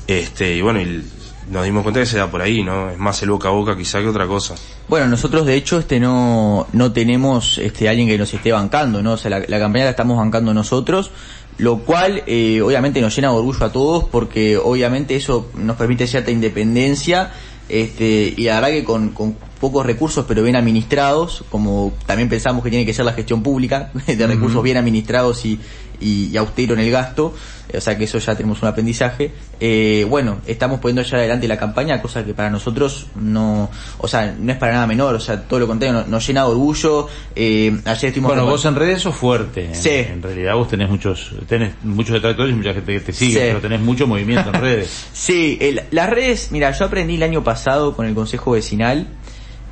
este, 0.08 0.56
y 0.56 0.62
bueno, 0.62 0.82
y 0.82 1.06
nos 1.50 1.66
dimos 1.66 1.84
cuenta 1.84 2.00
que 2.00 2.06
se 2.06 2.18
da 2.18 2.30
por 2.30 2.42
ahí, 2.42 2.64
¿no? 2.64 2.90
Es 2.90 2.98
más 2.98 3.22
el 3.24 3.30
boca 3.30 3.50
a 3.50 3.52
boca 3.52 3.78
quizá 3.78 4.00
que 4.00 4.08
otra 4.08 4.28
cosa. 4.28 4.56
Bueno, 4.88 5.08
nosotros 5.08 5.46
de 5.46 5.56
hecho 5.56 5.80
este 5.80 6.00
no, 6.00 6.68
no 6.74 6.92
tenemos 6.92 7.58
este 7.58 7.90
alguien 7.90 8.08
que 8.08 8.18
nos 8.18 8.34
esté 8.34 8.52
bancando, 8.52 9.02
¿no? 9.02 9.14
O 9.14 9.18
sea, 9.18 9.32
la, 9.32 9.44
la 9.48 9.60
campaña 9.60 9.86
la 9.86 9.92
estamos 9.92 10.18
bancando 10.18 10.54
nosotros, 10.54 11.12
lo 11.58 11.80
cual 11.80 12.24
eh, 12.28 12.62
obviamente 12.62 13.02
nos 13.02 13.16
llena 13.16 13.30
de 13.30 13.36
orgullo 13.36 13.66
a 13.66 13.72
todos 13.72 14.06
porque 14.06 14.58
obviamente 14.58 15.16
eso 15.16 15.50
nos 15.56 15.76
permite 15.76 16.08
cierta 16.08 16.32
independencia 16.32 17.32
este, 17.70 18.34
y 18.36 18.44
la 18.44 18.56
verdad 18.56 18.70
que 18.70 18.84
con, 18.84 19.10
con 19.10 19.36
pocos 19.64 19.86
recursos 19.86 20.26
pero 20.28 20.44
bien 20.44 20.58
administrados, 20.58 21.46
como 21.50 21.94
también 22.06 22.28
pensamos 22.28 22.66
que 22.66 22.70
tiene 22.70 22.86
que 22.86 22.94
ser 22.94 23.06
la 23.06 23.14
gestión 23.14 23.42
pública, 23.42 23.92
de 24.06 24.28
recursos 24.28 24.58
uh 24.58 24.60
-huh. 24.60 24.64
bien 24.64 24.76
administrados 24.76 25.46
y, 25.46 25.58
y, 26.02 26.32
y, 26.34 26.36
austero 26.36 26.74
en 26.74 26.82
el 26.82 26.92
gasto, 26.92 27.34
o 27.74 27.80
sea 27.80 27.98
que 27.98 28.04
eso 28.04 28.18
ya 28.18 28.36
tenemos 28.36 28.62
un 28.62 28.68
aprendizaje. 28.68 29.32
Eh, 29.62 30.06
bueno, 30.10 30.40
estamos 30.46 30.82
poniendo 30.82 31.02
ya 31.02 31.16
adelante 31.16 31.48
la 31.48 31.56
campaña, 31.56 32.02
cosa 32.02 32.26
que 32.26 32.34
para 32.34 32.50
nosotros 32.50 33.08
no, 33.16 33.72
o 34.00 34.08
sea, 34.10 34.36
no 34.38 34.52
es 34.52 34.58
para 34.58 34.74
nada 34.74 34.86
menor, 34.86 35.16
o 35.16 35.20
sea, 35.22 35.42
todo 35.44 35.62
lo 35.62 35.68
contrario, 35.68 36.00
nos, 36.00 36.10
nos 36.10 36.28
llena 36.28 36.42
de 36.42 36.48
orgullo. 36.48 37.08
Eh, 37.34 37.80
ayer 37.86 38.10
estuvimos 38.10 38.32
bueno, 38.32 38.46
vos 38.46 38.66
en 38.66 38.76
redes 38.76 39.02
sos 39.02 39.16
fuerte. 39.16 39.74
Sí. 39.74 39.90
En, 39.92 40.12
en, 40.16 40.24
realidad 40.24 40.56
vos 40.56 40.68
tenés 40.68 40.90
muchos, 40.90 41.32
tenés 41.48 41.74
muchos 41.84 42.16
detractores 42.16 42.52
y 42.52 42.58
mucha 42.58 42.74
gente 42.74 42.92
que 42.92 43.00
te 43.00 43.14
sigue, 43.14 43.40
sí. 43.40 43.40
pero 43.40 43.62
tenés 43.62 43.80
mucho 43.80 44.08
movimiento 44.08 44.50
en 44.50 44.62
redes. 44.62 45.08
sí, 45.14 45.58
el, 45.62 45.84
las 45.92 46.10
redes, 46.10 46.50
mira, 46.52 46.70
yo 46.72 46.84
aprendí 46.84 47.16
el 47.16 47.24
año 47.24 47.46
pasado 47.46 47.96
con 47.96 48.06
el 48.06 48.14
Consejo 48.14 48.52
Vecinal 48.52 49.08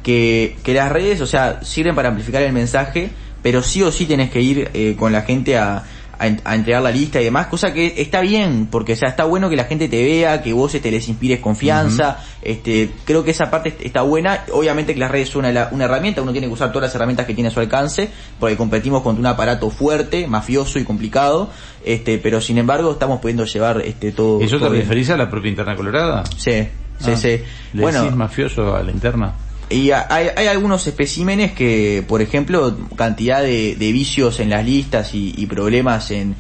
que, 0.04 0.58
que 0.64 0.74
las 0.74 0.92
redes, 0.92 1.22
o 1.22 1.28
sea, 1.28 1.64
sirven 1.64 1.96
para 1.96 2.10
amplificar 2.10 2.42
el 2.42 2.54
mensaje, 2.54 3.10
pero 3.42 3.64
sí 3.64 3.82
o 3.84 3.92
sí 3.92 4.06
tenés 4.06 4.30
que 4.30 4.42
ir 4.42 4.70
eh, 4.74 4.96
con 4.98 5.12
la 5.12 5.22
gente 5.22 5.58
a, 5.58 5.84
a, 6.22 6.26
a, 6.44 6.56
entregar 6.56 6.82
la 6.82 6.92
lista 6.92 7.20
y 7.20 7.24
demás, 7.24 7.48
cosa 7.48 7.74
que 7.74 7.96
está 7.98 8.22
bien, 8.22 8.68
porque 8.70 8.94
o 8.94 8.96
sea, 8.96 9.10
está 9.10 9.24
bueno 9.24 9.50
que 9.50 9.56
la 9.56 9.66
gente 9.66 9.90
te 9.90 10.04
vea, 10.04 10.42
que 10.42 10.54
vos 10.54 10.72
te 10.72 10.78
este, 10.78 10.92
les 10.92 11.08
inspires 11.10 11.40
confianza, 11.40 12.18
uh 12.20 12.22
-huh. 12.22 12.38
este, 12.44 12.92
creo 13.06 13.24
que 13.24 13.32
esa 13.32 13.50
parte 13.50 13.76
está 13.82 14.04
buena, 14.04 14.46
obviamente 14.52 14.94
que 14.94 15.00
las 15.00 15.10
redes 15.10 15.30
son 15.30 15.46
una, 15.46 15.70
una, 15.72 15.86
herramienta, 15.86 16.22
uno 16.22 16.32
tiene 16.32 16.48
que 16.48 16.54
usar 16.54 16.72
todas 16.72 16.90
las 16.90 16.96
herramientas 16.96 17.26
que 17.26 17.34
tiene 17.34 17.50
a 17.50 17.52
su 17.52 17.60
alcance, 17.60 18.10
porque 18.40 18.56
competimos 18.56 19.02
contra 19.02 19.20
un 19.20 19.26
aparato 19.28 19.70
fuerte, 19.72 20.28
mafioso 20.28 20.78
y 20.78 20.84
complicado, 20.84 21.50
este, 21.84 22.20
pero 22.20 22.40
sin 22.40 22.60
embargo 22.60 22.92
estamos 22.92 23.20
pudiendo 23.20 23.46
llevar 23.46 23.82
este 23.82 24.12
todo. 24.12 24.42
¿Eso 24.42 24.60
todo 24.60 24.72
te 24.72 24.78
referís 24.78 25.10
a 25.10 25.18
la 25.18 25.30
propia 25.30 25.50
interna 25.50 25.76
colorada? 25.76 26.24
Sí, 26.38 26.68
sí, 27.00 27.12
ah, 27.12 27.18
sí. 27.18 27.42
¿Le 27.74 27.82
bueno, 27.82 28.12
mafioso 28.12 28.76
a 28.76 28.84
la 28.84 28.92
interna? 28.92 29.34
Y 29.72 29.92
hay, 29.92 30.28
hay, 30.36 30.48
algunos 30.48 30.86
especímenes 30.88 31.54
que, 31.54 32.04
por 32.08 32.22
ejemplo, 32.22 32.78
cantidad 32.96 33.42
de, 33.42 33.76
de 33.76 33.92
vicios 33.92 34.40
en 34.40 34.50
las 34.50 34.66
listas 34.66 35.14
y, 35.14 35.34
y, 35.38 35.46
problemas 35.46 36.12
en... 36.12 36.36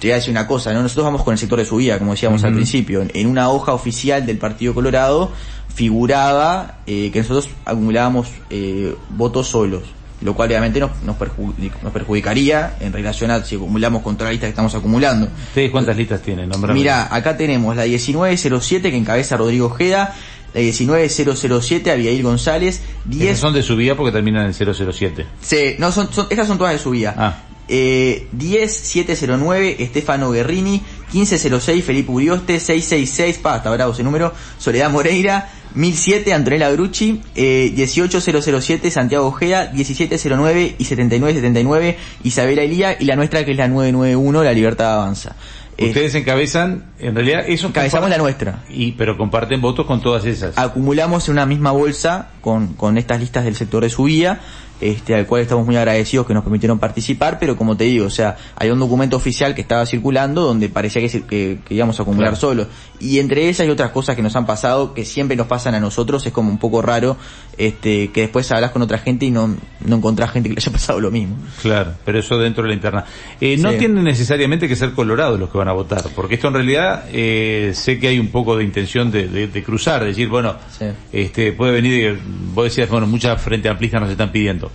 Te 0.00 0.08
voy 0.08 0.12
a 0.12 0.14
decir 0.16 0.30
una 0.30 0.46
cosa, 0.46 0.72
¿no? 0.72 0.82
Nosotros 0.82 1.04
vamos 1.04 1.22
con 1.22 1.32
el 1.32 1.38
sector 1.38 1.58
de 1.58 1.64
subida, 1.64 1.98
como 1.98 2.12
decíamos 2.12 2.42
uh 2.42 2.44
-huh. 2.44 2.48
al 2.48 2.54
principio. 2.54 3.06
En, 3.12 3.26
una 3.26 3.50
hoja 3.50 3.72
oficial 3.72 4.26
del 4.26 4.38
Partido 4.38 4.74
Colorado 4.74 5.32
figuraba 5.74 6.78
eh, 6.86 7.10
que 7.12 7.20
nosotros 7.20 7.48
acumulábamos 7.64 8.28
eh, 8.50 8.94
votos 9.10 9.48
solos. 9.48 9.82
lo 10.22 10.34
cual 10.34 10.48
obviamente 10.48 10.80
nos, 10.80 10.90
nos, 11.04 11.16
perju- 11.18 11.52
nos 11.82 11.92
perjudicaría 11.92 12.76
en 12.80 12.92
relación 12.92 13.30
a 13.30 13.44
si 13.44 13.56
acumulamos 13.56 14.02
contra 14.02 14.26
la 14.26 14.30
lista 14.32 14.46
que 14.46 14.50
estamos 14.50 14.74
acumulando. 14.74 15.26
¿Ustedes 15.48 15.70
cuántas 15.70 15.96
listas 15.96 16.22
tienen? 16.22 16.50
Mira, 16.72 17.14
acá 17.14 17.36
tenemos 17.36 17.76
la 17.76 17.84
1907 17.84 18.90
que 18.90 18.96
encabeza 18.96 19.36
Rodrigo 19.36 19.66
Ojeda, 19.66 20.14
la 20.56 20.72
19007 20.72 21.90
Abigail 21.90 22.22
González, 22.22 22.80
10 23.04 23.30
Esas 23.30 23.40
son 23.40 23.54
de 23.54 23.62
subida 23.62 23.94
porque 23.94 24.12
terminan 24.12 24.46
en 24.46 24.54
007. 24.54 25.26
Sí, 25.40 25.76
no, 25.78 25.92
son, 25.92 26.12
son, 26.12 26.26
estas 26.30 26.48
son 26.48 26.58
todas 26.58 26.72
de 26.72 26.78
subida. 26.78 27.14
Ah. 27.16 27.42
Eh, 27.68 28.28
10709 28.32 29.76
Estefano 29.80 30.30
Guerrini, 30.30 30.82
1506 31.12 31.84
Felipe 31.84 32.10
Urioste, 32.10 32.60
666, 32.60 33.38
pa, 33.38 33.56
está 33.56 33.70
bravo 33.70 33.92
ese 33.92 34.02
número, 34.02 34.32
Soledad 34.56 34.90
Moreira, 34.90 35.50
1007 35.74 36.32
Antonella 36.32 36.70
Grucci, 36.70 37.20
eh, 37.34 37.72
18007 37.76 38.90
Santiago 38.90 39.26
Ojeda, 39.26 39.72
1709 39.74 40.76
y 40.78 40.84
7979 40.84 41.98
Isabela 42.22 42.62
Elía 42.62 42.96
y 42.98 43.04
la 43.04 43.16
nuestra 43.16 43.44
que 43.44 43.50
es 43.50 43.56
la 43.56 43.68
991 43.68 44.42
La 44.42 44.52
Libertad 44.52 44.94
Avanza. 44.94 45.36
Ustedes 45.78 46.14
encabezan, 46.14 46.84
en 46.98 47.14
realidad, 47.14 47.44
eso 47.46 47.66
Encabezamos 47.68 48.08
la 48.08 48.18
nuestra. 48.18 48.64
Y, 48.70 48.92
pero 48.92 49.18
comparten 49.18 49.60
votos 49.60 49.86
con 49.86 50.00
todas 50.00 50.24
esas. 50.24 50.56
acumulamos 50.56 51.28
en 51.28 51.32
una 51.32 51.46
misma 51.46 51.70
bolsa 51.70 52.30
con, 52.40 52.74
con 52.74 52.96
estas 52.96 53.20
listas 53.20 53.44
del 53.44 53.56
sector 53.56 53.82
de 53.82 53.90
subida, 53.90 54.40
este, 54.80 55.14
al 55.14 55.26
cual 55.26 55.42
estamos 55.42 55.64
muy 55.66 55.76
agradecidos 55.76 56.26
que 56.26 56.34
nos 56.34 56.42
permitieron 56.44 56.78
participar, 56.78 57.38
pero 57.38 57.56
como 57.56 57.76
te 57.76 57.84
digo, 57.84 58.06
o 58.06 58.10
sea, 58.10 58.36
hay 58.56 58.70
un 58.70 58.78
documento 58.78 59.16
oficial 59.16 59.54
que 59.54 59.60
estaba 59.62 59.86
circulando 59.86 60.42
donde 60.42 60.68
parecía 60.68 61.00
que, 61.02 61.08
se- 61.08 61.22
que, 61.24 61.58
que 61.64 61.74
íbamos 61.74 61.98
a 61.98 62.02
acumular 62.02 62.30
Claro. 62.32 62.40
solo. 62.40 62.66
Y 63.00 63.18
entre 63.18 63.48
esas 63.48 63.66
y 63.66 63.70
otras 63.70 63.90
cosas 63.90 64.16
que 64.16 64.22
nos 64.22 64.34
han 64.36 64.46
pasado, 64.46 64.94
que 64.94 65.04
siempre 65.04 65.36
nos 65.36 65.46
pasan 65.46 65.74
a 65.74 65.80
nosotros, 65.80 66.24
es 66.26 66.32
como 66.32 66.50
un 66.50 66.58
poco 66.58 66.80
raro, 66.82 67.16
este, 67.58 68.08
que 68.10 68.22
después 68.22 68.50
hablas 68.52 68.70
con 68.70 68.82
otra 68.82 68.98
gente 68.98 69.26
y 69.26 69.30
no, 69.30 69.54
no 69.84 69.96
encontrás 69.96 70.30
gente 70.30 70.48
que 70.48 70.54
le 70.54 70.60
haya 70.60 70.72
pasado 70.72 71.00
lo 71.00 71.10
mismo. 71.10 71.36
Claro, 71.62 71.92
pero 72.04 72.18
eso 72.18 72.38
dentro 72.38 72.62
de 72.62 72.68
la 72.70 72.74
interna. 72.74 73.04
Eh, 73.40 73.56
no 73.58 73.72
Sí. 73.72 73.78
tienen 73.78 74.04
necesariamente 74.04 74.68
que 74.68 74.76
ser 74.76 74.92
colorados 74.92 75.38
los 75.40 75.50
que 75.50 75.58
van 75.58 75.68
a 75.68 75.72
votar, 75.72 76.02
porque 76.14 76.34
esto 76.36 76.48
en 76.48 76.54
realidad 76.54 77.04
eh, 77.12 77.72
sé 77.74 77.98
que 77.98 78.08
hay 78.08 78.18
un 78.18 78.28
poco 78.28 78.56
de 78.56 78.64
intención 78.64 79.10
de, 79.10 79.28
de- 79.28 79.46
de 79.48 79.62
cruzar, 79.62 80.00
de 80.02 80.08
decir, 80.08 80.28
bueno, 80.28 80.56
Sí. 80.78 80.86
este 81.12 81.52
puede 81.52 81.72
venir, 81.72 82.18
vos 82.54 82.64
decías, 82.64 82.88
bueno, 82.88 83.06
muchas 83.06 83.40
frente 83.40 83.68
amplistas 83.68 84.00
nos 84.00 84.10
están 84.10 84.32
pidiendo. 84.32 84.65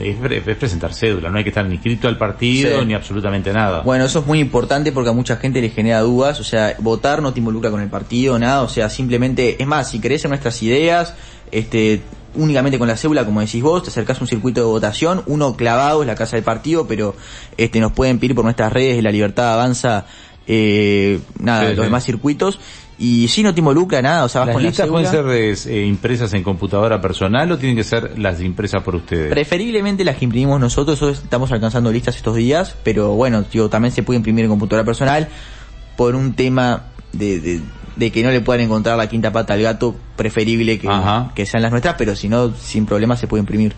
Es, 0.00 0.16
es 0.46 0.56
presentar 0.56 0.92
cédula, 0.92 1.30
no 1.30 1.38
hay 1.38 1.44
que 1.44 1.50
estar 1.50 1.64
ni 1.66 1.74
inscrito 1.74 2.06
al 2.08 2.18
partido 2.18 2.80
Sí. 2.80 2.86
ni 2.86 2.94
absolutamente 2.94 3.52
nada. 3.52 3.80
Bueno, 3.80 4.04
eso 4.04 4.18
es 4.20 4.26
muy 4.26 4.38
importante 4.40 4.92
porque 4.92 5.10
a 5.10 5.12
mucha 5.14 5.36
gente 5.36 5.60
le 5.62 5.70
genera 5.70 6.00
dudas, 6.00 6.38
o 6.40 6.44
sea, 6.44 6.74
votar 6.78 7.22
no 7.22 7.32
te 7.32 7.40
involucra 7.40 7.70
con 7.70 7.80
el 7.80 7.88
partido, 7.88 8.38
nada, 8.38 8.62
o 8.62 8.68
sea, 8.68 8.90
simplemente, 8.90 9.56
es 9.62 9.66
más, 9.66 9.90
si 9.90 9.98
crees 10.00 10.24
en 10.24 10.30
nuestras 10.30 10.62
ideas, 10.62 11.14
este, 11.50 12.02
únicamente 12.34 12.78
con 12.78 12.88
la 12.88 12.96
cédula, 12.96 13.24
como 13.24 13.40
decís 13.40 13.62
vos, 13.62 13.82
te 13.82 13.88
acercás 13.90 14.18
a 14.18 14.20
un 14.24 14.28
circuito 14.28 14.60
de 14.60 14.66
votación, 14.66 15.22
uno 15.26 15.56
clavado 15.56 16.02
es 16.02 16.06
la 16.06 16.14
casa 16.14 16.36
del 16.36 16.44
partido, 16.44 16.86
pero 16.86 17.14
este, 17.56 17.80
nos 17.80 17.92
pueden 17.92 18.18
pedir 18.18 18.34
por 18.34 18.44
nuestras 18.44 18.72
redes 18.72 18.96
de 18.96 19.02
la 19.02 19.10
libertad 19.10 19.54
avanza, 19.54 20.06
eh, 20.46 21.20
nada, 21.38 21.60
Sí, 21.62 21.66
los 21.68 21.76
sí. 21.76 21.82
demás 21.84 22.04
circuitos, 22.04 22.58
y 23.02 23.26
si 23.26 23.42
no 23.42 23.52
te 23.52 23.58
involucra 23.58 24.00
nada, 24.00 24.24
o 24.24 24.28
sea, 24.28 24.42
vas 24.42 24.46
¿Las 24.48 24.54
con 24.54 24.62
listas 24.62 24.88
pueden 24.88 25.10
ser 25.10 25.26
eh, 25.26 25.86
impresas 25.86 26.32
en 26.34 26.44
computadora 26.44 27.00
personal 27.00 27.50
o 27.50 27.58
tienen 27.58 27.76
que 27.76 27.82
ser 27.82 28.16
las 28.16 28.40
impresas 28.40 28.80
por 28.84 28.94
ustedes? 28.94 29.28
Preferiblemente 29.28 30.04
las 30.04 30.16
que 30.18 30.24
imprimimos 30.24 30.60
nosotros, 30.60 31.02
estamos 31.02 31.50
alcanzando 31.50 31.90
listas 31.90 32.14
estos 32.14 32.36
días, 32.36 32.76
pero 32.84 33.08
bueno, 33.14 33.42
tío, 33.42 33.68
también 33.68 33.90
se 33.90 34.04
puede 34.04 34.18
imprimir 34.18 34.44
en 34.44 34.50
computadora 34.52 34.84
personal 34.84 35.26
por 35.96 36.14
un 36.14 36.34
tema 36.34 36.84
de, 37.12 37.40
de, 37.40 37.60
de 37.96 38.12
que 38.12 38.22
no 38.22 38.30
le 38.30 38.40
puedan 38.40 38.60
encontrar 38.60 38.96
la 38.96 39.08
quinta 39.08 39.32
pata 39.32 39.54
al 39.54 39.62
gato, 39.62 39.96
preferible 40.14 40.78
que, 40.78 40.86
Ajá. 40.86 41.32
que 41.34 41.44
sean 41.44 41.64
las 41.64 41.72
nuestras, 41.72 41.96
pero 41.98 42.14
si 42.14 42.28
no, 42.28 42.54
sin 42.54 42.86
problema 42.86 43.16
se 43.16 43.26
puede 43.26 43.40
imprimir. 43.40 43.74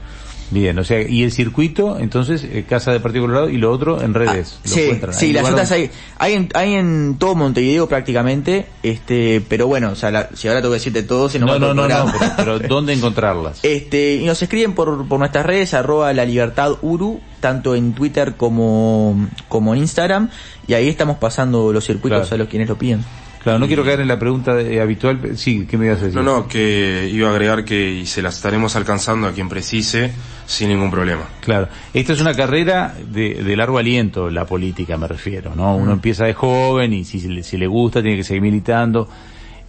Bien, 0.54 0.78
o 0.78 0.84
sea, 0.84 1.02
y 1.02 1.24
el 1.24 1.32
circuito, 1.32 1.98
entonces, 1.98 2.44
eh, 2.44 2.64
Casa 2.68 2.92
de 2.92 3.00
Partido 3.00 3.24
Colorado 3.24 3.48
y 3.50 3.56
lo 3.56 3.72
otro 3.72 4.00
en 4.00 4.14
redes. 4.14 4.60
lo 4.64 4.70
sí, 4.70 4.80
encuentran. 4.82 5.12
sí, 5.14 5.32
las 5.32 5.42
otras 5.50 5.68
donde- 5.68 5.84
hay, 5.84 5.90
hay 6.18 6.32
en, 6.34 6.48
hay 6.54 6.74
en 6.74 7.16
todo 7.18 7.34
Montevideo 7.34 7.88
prácticamente, 7.88 8.66
este, 8.84 9.42
pero 9.48 9.66
bueno, 9.66 9.90
o 9.90 9.94
sea, 9.96 10.12
la- 10.12 10.28
si 10.34 10.46
ahora 10.46 10.60
tengo 10.60 10.70
que 10.72 10.78
decirte 10.78 11.02
todo, 11.02 11.28
se 11.28 11.40
nos 11.40 11.48
No, 11.48 11.52
va 11.54 11.58
no, 11.58 11.66
no, 11.74 11.74
no, 11.74 11.88
programa. 11.88 12.34
pero, 12.36 12.58
pero 12.58 12.68
¿dónde 12.68 12.92
encontrarlas? 12.92 13.58
Este, 13.64 14.14
y 14.14 14.24
nos 14.26 14.40
escriben 14.40 14.74
por, 14.74 15.08
por 15.08 15.18
nuestras 15.18 15.44
redes, 15.44 15.74
arroba 15.74 16.12
la 16.12 16.24
libertad 16.24 16.72
uru, 16.82 17.20
tanto 17.40 17.74
en 17.74 17.92
Twitter 17.92 18.34
como, 18.36 19.28
como 19.48 19.74
en 19.74 19.80
Instagram, 19.80 20.30
y 20.68 20.74
ahí 20.74 20.88
estamos 20.88 21.16
pasando 21.18 21.72
los 21.72 21.84
circuitos 21.84 22.20
Claro. 22.28 22.34
a 22.36 22.38
los 22.38 22.48
quienes 22.48 22.68
lo 22.68 22.78
piden. 22.78 23.04
Claro, 23.44 23.58
no 23.60 23.66
quiero 23.66 23.84
caer 23.84 24.00
en 24.00 24.08
la 24.08 24.18
pregunta 24.18 24.54
de- 24.54 24.80
habitual. 24.80 25.18
pero- 25.20 25.36
Sí, 25.36 25.66
¿qué 25.70 25.76
me 25.78 25.86
ibas 25.86 26.00
a 26.00 26.06
decir? 26.06 26.16
No, 26.16 26.22
no, 26.24 26.48
que 26.48 27.08
iba 27.12 27.28
a 27.28 27.30
agregar 27.30 27.64
que 27.64 28.04
se 28.06 28.22
la 28.22 28.30
estaremos 28.30 28.74
alcanzando 28.74 29.28
a 29.28 29.32
quien 29.32 29.48
precise 29.48 30.10
sin 30.46 30.70
ningún 30.70 30.90
problema. 30.90 31.22
Claro, 31.40 31.68
esta 31.92 32.14
es 32.14 32.20
una 32.22 32.34
carrera 32.34 32.94
de, 33.06 33.34
de 33.44 33.56
largo 33.56 33.78
aliento, 33.78 34.30
la 34.30 34.46
política 34.46 34.96
me 34.96 35.06
refiero, 35.08 35.54
¿no? 35.54 35.76
Uno 35.76 35.92
empieza 35.92 36.24
de 36.24 36.32
joven 36.34 36.92
y 36.94 37.04
si, 37.04 37.20
le- 37.28 37.42
si 37.42 37.56
le 37.58 37.66
gusta 37.66 38.00
tiene 38.02 38.16
que 38.16 38.24
seguir 38.24 38.42
militando. 38.42 39.08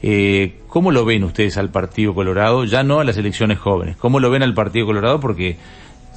Eh, 0.02 0.60
¿Cómo 0.70 0.92
lo 0.92 1.04
ven 1.06 1.24
ustedes 1.24 1.58
al 1.58 1.70
Partido 1.70 2.14
Colorado? 2.14 2.64
Ya 2.66 2.84
no 2.84 3.00
a 3.00 3.04
las 3.04 3.18
elecciones 3.18 3.58
jóvenes. 3.60 3.96
¿Cómo 3.98 4.20
lo 4.20 4.30
ven 4.30 4.44
al 4.44 4.54
Partido 4.54 4.86
Colorado? 4.86 5.20
Porque 5.20 5.58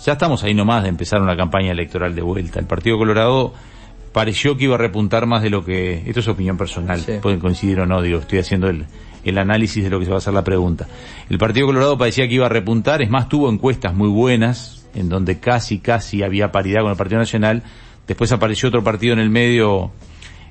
ya 0.04 0.12
estamos 0.12 0.42
ahí 0.44 0.54
nomás 0.54 0.82
de 0.82 0.90
empezar 0.90 1.20
una 1.22 1.36
campaña 1.36 1.72
electoral 1.72 2.14
de 2.14 2.22
vuelta. 2.22 2.60
El 2.60 2.66
Partido 2.66 2.98
Colorado 2.98 3.52
pareció 4.18 4.56
que 4.56 4.64
iba 4.64 4.74
a 4.74 4.78
repuntar 4.78 5.26
más 5.26 5.44
de 5.44 5.48
lo 5.48 5.64
que... 5.64 6.02
Esto 6.04 6.18
es 6.18 6.26
opinión 6.26 6.56
personal, 6.56 6.98
Sí. 6.98 7.12
pueden 7.22 7.38
coincidir 7.38 7.78
o 7.78 7.86
no, 7.86 8.02
digo, 8.02 8.18
estoy 8.18 8.40
haciendo 8.40 8.68
el, 8.68 8.84
el 9.22 9.38
análisis 9.38 9.84
de 9.84 9.90
lo 9.90 10.00
que 10.00 10.06
se 10.06 10.10
va 10.10 10.16
a 10.16 10.18
hacer 10.18 10.34
la 10.34 10.42
pregunta. 10.42 10.88
El 11.30 11.38
Partido 11.38 11.66
Colorado 11.66 11.96
parecía 11.96 12.26
que 12.26 12.34
iba 12.34 12.46
a 12.46 12.48
repuntar, 12.48 13.00
es 13.00 13.10
más, 13.10 13.28
tuvo 13.28 13.48
encuestas 13.48 13.94
muy 13.94 14.08
buenas, 14.08 14.88
en 14.96 15.08
donde 15.08 15.38
casi, 15.38 15.78
casi 15.78 16.24
había 16.24 16.50
paridad 16.50 16.80
con 16.80 16.90
el 16.90 16.96
Partido 16.96 17.20
Nacional, 17.20 17.62
después 18.08 18.32
apareció 18.32 18.70
otro 18.70 18.82
partido 18.82 19.12
en 19.12 19.20
el 19.20 19.30
medio 19.30 19.92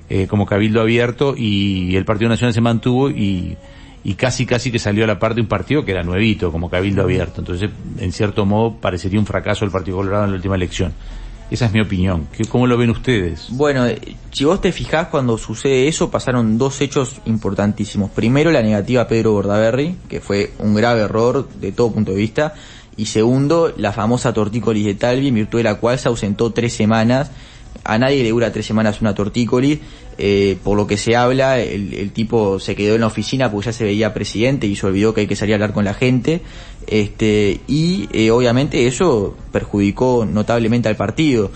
eh, 0.08 0.28
como 0.28 0.46
Cabildo 0.46 0.80
Abierto 0.80 1.34
y 1.36 1.94
el 1.94 2.06
Partido 2.06 2.30
Nacional 2.30 2.54
se 2.54 2.62
mantuvo 2.62 3.10
y, 3.10 3.58
y 4.02 4.14
casi, 4.14 4.46
casi 4.46 4.72
que 4.72 4.78
salió 4.78 5.04
a 5.04 5.06
la 5.06 5.18
par 5.18 5.34
de 5.34 5.42
un 5.42 5.46
partido 5.46 5.84
que 5.84 5.90
era 5.92 6.02
nuevito, 6.02 6.50
como 6.50 6.70
Cabildo 6.70 7.02
Abierto. 7.02 7.42
Entonces, 7.42 7.68
en 7.98 8.12
cierto 8.12 8.46
modo, 8.46 8.76
parecería 8.76 9.20
un 9.20 9.26
fracaso 9.26 9.66
el 9.66 9.70
Partido 9.70 9.98
Colorado 9.98 10.24
en 10.24 10.30
la 10.30 10.36
última 10.36 10.54
elección. 10.54 10.94
Esa 11.50 11.66
es 11.66 11.72
mi 11.72 11.80
opinión. 11.80 12.28
¿Qué- 12.36 12.44
¿Cómo 12.44 12.66
lo 12.66 12.76
ven 12.76 12.90
ustedes? 12.90 13.46
Bueno, 13.50 13.86
eh, 13.86 13.98
si 14.32 14.44
vos 14.44 14.60
te 14.60 14.70
fijás 14.70 15.08
cuando 15.08 15.38
sucede 15.38 15.88
eso, 15.88 16.10
pasaron 16.10 16.58
dos 16.58 16.80
hechos 16.82 17.20
importantísimos. 17.24 18.10
Primero, 18.10 18.50
la 18.50 18.62
negativa 18.62 19.02
a 19.02 19.08
Pedro 19.08 19.32
Bordaberry, 19.32 19.96
que 20.08 20.20
fue 20.20 20.52
un 20.58 20.74
grave 20.74 21.00
error 21.02 21.48
de 21.60 21.72
todo 21.72 21.90
punto 21.92 22.12
de 22.12 22.18
vista. 22.18 22.54
Y 22.98 23.06
segundo, 23.06 23.72
la 23.76 23.92
famosa 23.92 24.32
tortícolis 24.34 24.84
de 24.84 24.94
Talvi, 24.94 25.28
en 25.28 25.34
virtud 25.36 25.58
de 25.60 25.64
la 25.64 25.76
cual 25.76 25.98
se 25.98 26.08
ausentó 26.08 26.52
tres 26.52 26.74
semanas. 26.74 27.30
A 27.84 27.96
nadie 27.96 28.22
le 28.22 28.30
dura 28.30 28.52
tres 28.52 28.66
semanas 28.66 29.00
una 29.00 29.14
tortícolis. 29.14 29.78
Eh, 30.20 30.58
por 30.64 30.76
lo 30.76 30.86
que 30.88 30.96
se 30.96 31.14
habla, 31.14 31.60
el, 31.60 31.94
el 31.94 32.10
tipo 32.10 32.58
se 32.58 32.74
quedó 32.74 32.96
en 32.96 33.02
la 33.02 33.06
oficina 33.06 33.52
porque 33.52 33.66
ya 33.66 33.72
se 33.72 33.84
veía 33.84 34.12
presidente 34.12 34.66
y 34.66 34.74
se 34.74 34.84
olvidó 34.84 35.14
que 35.14 35.22
hay 35.22 35.26
que 35.28 35.36
salir 35.36 35.54
a 35.54 35.56
hablar 35.56 35.72
con 35.72 35.84
la 35.84 35.94
gente. 35.94 36.42
Este, 36.88 37.60
y 37.68 38.08
eh, 38.12 38.30
obviamente 38.30 38.86
eso 38.86 39.36
perjudicó 39.52 40.26
notablemente 40.26 40.88
al 40.88 40.96
partido. 40.96 41.50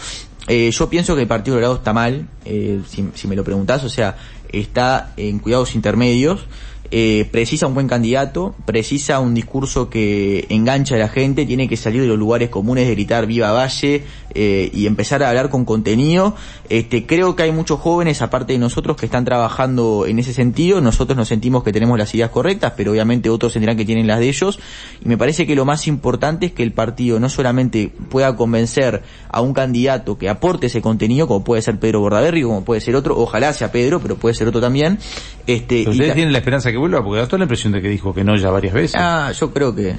Eh, 0.46 0.70
yo 0.70 0.88
pienso 0.88 1.14
que 1.14 1.22
el 1.22 1.28
Partido 1.28 1.56
Colorado 1.56 1.76
está 1.76 1.92
mal, 1.92 2.28
eh, 2.44 2.80
si, 2.88 3.08
si 3.14 3.28
me 3.28 3.36
lo 3.36 3.44
preguntás, 3.44 3.84
o 3.84 3.88
sea, 3.88 4.16
está 4.52 5.12
en 5.16 5.38
cuidados 5.38 5.74
intermedios, 5.74 6.46
eh, 6.94 7.26
precisa 7.32 7.66
un 7.66 7.72
buen 7.72 7.88
candidato, 7.88 8.54
precisa 8.66 9.18
un 9.18 9.32
discurso 9.32 9.88
que 9.88 10.44
engancha 10.50 10.96
a 10.96 10.98
la 10.98 11.08
gente, 11.08 11.46
tiene 11.46 11.66
que 11.66 11.78
salir 11.78 12.02
de 12.02 12.06
los 12.06 12.18
lugares 12.18 12.50
comunes 12.50 12.86
de 12.86 12.94
gritar 12.94 13.24
viva 13.24 13.50
Valle 13.50 14.04
eh, 14.34 14.70
y 14.72 14.86
empezar 14.86 15.22
a 15.22 15.28
hablar 15.28 15.50
con 15.50 15.64
contenido. 15.64 16.34
Este, 16.68 17.06
creo 17.06 17.36
que 17.36 17.44
hay 17.44 17.52
muchos 17.52 17.80
jóvenes, 17.80 18.22
aparte 18.22 18.52
de 18.52 18.58
nosotros, 18.58 18.96
que 18.96 19.06
están 19.06 19.24
trabajando 19.24 20.06
en 20.06 20.18
ese 20.18 20.32
sentido. 20.32 20.80
Nosotros 20.80 21.16
nos 21.16 21.28
sentimos 21.28 21.62
que 21.62 21.72
tenemos 21.72 21.98
las 21.98 22.14
ideas 22.14 22.30
correctas, 22.30 22.74
pero 22.76 22.92
obviamente 22.92 23.30
otros 23.30 23.52
sentirán 23.52 23.76
que 23.76 23.84
tienen 23.84 24.06
las 24.06 24.20
de 24.20 24.28
ellos. 24.28 24.58
Y 25.04 25.08
me 25.08 25.16
parece 25.16 25.46
que 25.46 25.54
lo 25.54 25.64
más 25.64 25.86
importante 25.86 26.46
es 26.46 26.52
que 26.52 26.62
el 26.62 26.72
partido 26.72 27.20
no 27.20 27.28
solamente 27.28 27.92
pueda 28.08 28.36
convencer 28.36 29.02
a 29.28 29.40
un 29.40 29.52
candidato 29.52 30.18
que 30.18 30.28
aporte 30.28 30.66
ese 30.66 30.80
contenido, 30.80 31.26
como 31.26 31.44
puede 31.44 31.62
ser 31.62 31.78
Pedro 31.78 32.00
Bordaberry, 32.00 32.42
como 32.42 32.64
puede 32.64 32.80
ser 32.80 32.96
otro, 32.96 33.18
ojalá 33.18 33.52
sea 33.52 33.72
Pedro, 33.72 34.00
pero 34.00 34.16
puede 34.16 34.34
ser 34.34 34.48
otro 34.48 34.60
también. 34.60 34.98
Este, 35.46 35.80
Pero 35.80 35.90
¿Ustedes 35.90 36.14
tienen 36.14 36.32
la 36.32 36.38
esperanza 36.38 36.70
que 36.70 36.78
vuelva? 36.78 37.02
Porque 37.02 37.20
da 37.20 37.26
toda 37.26 37.38
la 37.38 37.44
impresión 37.44 37.72
de 37.72 37.82
que 37.82 37.88
dijo 37.88 38.14
que 38.14 38.24
no 38.24 38.36
ya 38.36 38.50
varias 38.50 38.74
veces. 38.74 38.96
Ah, 38.98 39.32
yo 39.32 39.52
creo 39.52 39.74
que 39.74 39.96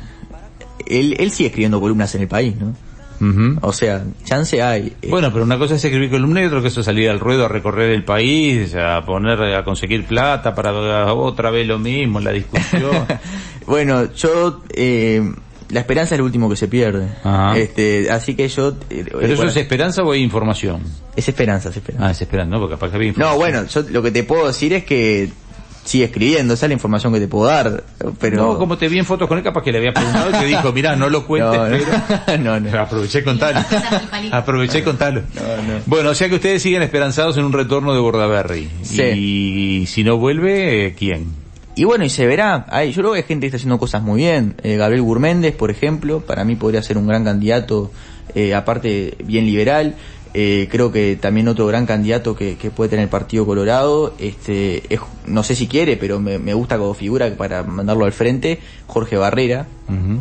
él, 0.88 1.16
él 1.20 1.32
sigue 1.32 1.48
escribiendo 1.48 1.80
columnas 1.80 2.14
en 2.16 2.22
el 2.22 2.28
país, 2.28 2.56
¿no? 2.56 2.74
Ujú. 3.22 3.58
O 3.62 3.72
sea, 3.74 4.04
chance 4.26 4.62
hay. 4.62 4.94
Eh, 5.02 5.08
Bueno, 5.10 5.32
pero 5.32 5.44
una 5.46 5.58
cosa 5.58 5.76
es 5.76 5.84
escribir 5.84 6.10
columna 6.10 6.42
y 6.42 6.46
otra 6.46 6.62
cosa 6.62 6.80
es 6.82 6.86
salir 6.86 7.10
al 7.10 7.20
ruedo 7.20 7.46
a 7.46 7.48
recorrer 7.48 7.92
el 7.92 8.04
país, 8.04 8.76
a 8.76 9.02
poner, 9.06 9.42
a 9.56 9.64
conseguir 9.64 10.06
plata 10.06 10.54
para 10.56 11.14
otra 11.14 11.52
vez 11.52 11.68
lo 11.68 11.80
mismo, 11.80 12.20
la 12.20 12.32
discusión. 12.32 13.06
bueno, 13.68 14.12
yo 14.14 14.62
eh, 14.74 15.22
la 15.70 15.80
esperanza 15.80 16.16
es 16.16 16.20
lo 16.20 16.26
último 16.26 16.50
que 16.50 16.56
se 16.56 16.68
pierde. 16.68 17.08
Ajá. 17.24 17.58
Este, 17.58 18.10
así 18.12 18.36
que 18.36 18.48
yo 18.48 18.70
eh, 18.90 19.06
¿Pero 19.06 19.20
eso 19.22 19.36
bueno, 19.38 19.52
es 19.52 19.58
esperanza 19.58 20.04
o 20.04 20.12
hay 20.12 20.22
información? 20.22 20.82
es 21.16 21.28
esperanza, 21.30 21.70
es 21.70 21.78
esperanza. 21.78 22.08
Ah, 22.08 22.12
es 22.12 22.22
esperanza, 22.22 22.52
no, 22.52 22.60
porque 22.60 22.76
capaz 22.76 22.90
que 22.90 22.96
había 22.98 23.08
información. 23.10 23.40
No, 23.40 23.40
bueno, 23.40 23.68
yo 23.68 23.82
lo 23.90 24.02
que 24.02 24.12
te 24.12 24.24
puedo 24.24 24.48
decir 24.48 24.74
es 24.74 24.84
que 24.84 25.30
sigue 25.84 26.06
escribiendo, 26.06 26.54
esa 26.54 26.66
es 26.66 26.70
la 26.70 26.74
información 26.74 27.14
que 27.14 27.20
te 27.20 27.28
puedo 27.28 27.46
dar, 27.46 27.84
pero... 28.20 28.38
No, 28.38 28.58
como 28.58 28.78
te 28.78 28.88
vi 28.88 29.00
en 29.00 29.06
fotos 29.06 29.28
con 29.28 29.38
él, 29.38 29.44
capaz 29.44 29.64
que 29.64 29.72
le 29.72 29.80
había 29.80 29.94
preguntado 29.94 30.30
y 30.30 30.34
te 30.34 30.46
dijo, 30.46 30.72
mirá, 30.72 30.96
no 30.96 31.10
lo 31.10 31.26
cuentes, 31.28 31.52
No, 31.60 31.70
no. 31.70 31.78
pero... 32.26 32.38
No, 32.44 32.60
no. 32.60 32.80
Aproveché 32.80 33.24
contarlo. 33.24 33.62
Aproveché 34.32 34.84
no. 34.84 35.22
Bueno, 35.86 36.10
o 36.12 36.16
sea 36.16 36.30
que 36.30 36.36
ustedes 36.36 36.62
siguen 36.62 36.82
esperanzados 36.82 37.38
en 37.38 37.46
un 37.46 37.54
retorno 37.54 37.94
de 37.94 38.00
Bordaberry. 38.00 38.70
Sí. 38.84 39.02
Y 39.02 39.86
si 39.88 40.04
no 40.04 40.18
vuelve, 40.18 40.88
eh, 40.88 40.96
¿quién? 40.98 41.28
Y 41.76 41.86
bueno, 41.86 42.06
y 42.06 42.10
se 42.10 42.26
verá. 42.28 42.66
Hay, 42.70 42.92
yo 42.92 43.02
creo 43.02 43.12
que 43.14 43.18
hay 43.20 43.24
gente 43.24 43.46
que 43.46 43.48
está 43.48 43.58
haciendo 43.58 43.80
cosas 43.80 44.04
muy 44.04 44.22
bien. 44.22 44.56
Eh, 44.64 44.78
Gabriel 44.78 45.02
Gurméndez, 45.02 45.56
por 45.56 45.72
ejemplo, 45.72 46.20
para 46.22 46.44
mí 46.44 46.56
podría 46.56 46.84
ser 46.84 46.98
un 46.98 47.08
gran 47.08 47.24
candidato, 47.24 47.92
eh, 48.36 48.54
aparte 48.54 49.16
bien 49.24 49.46
liberal. 49.46 49.96
Eh, 50.36 50.68
creo 50.72 50.92
que 50.92 51.16
también 51.20 51.48
otro 51.48 51.68
gran 51.68 51.86
candidato 51.86 52.36
que, 52.36 52.56
que 52.58 52.72
puede 52.72 52.90
tener 52.90 53.04
el 53.04 53.10
Partido 53.10 53.46
Colorado, 53.46 54.16
este, 54.18 54.82
es, 54.94 55.00
no 55.28 55.44
sé 55.44 55.56
si 55.56 55.68
quiere, 55.68 55.96
pero 55.96 56.20
me, 56.20 56.40
me 56.40 56.54
gusta 56.56 56.78
como 56.80 56.94
figura 56.96 57.30
para 57.38 57.62
mandarlo 57.64 58.06
al 58.06 58.14
frente, 58.14 58.60
Jorge 58.88 59.16
Barrera. 59.18 59.68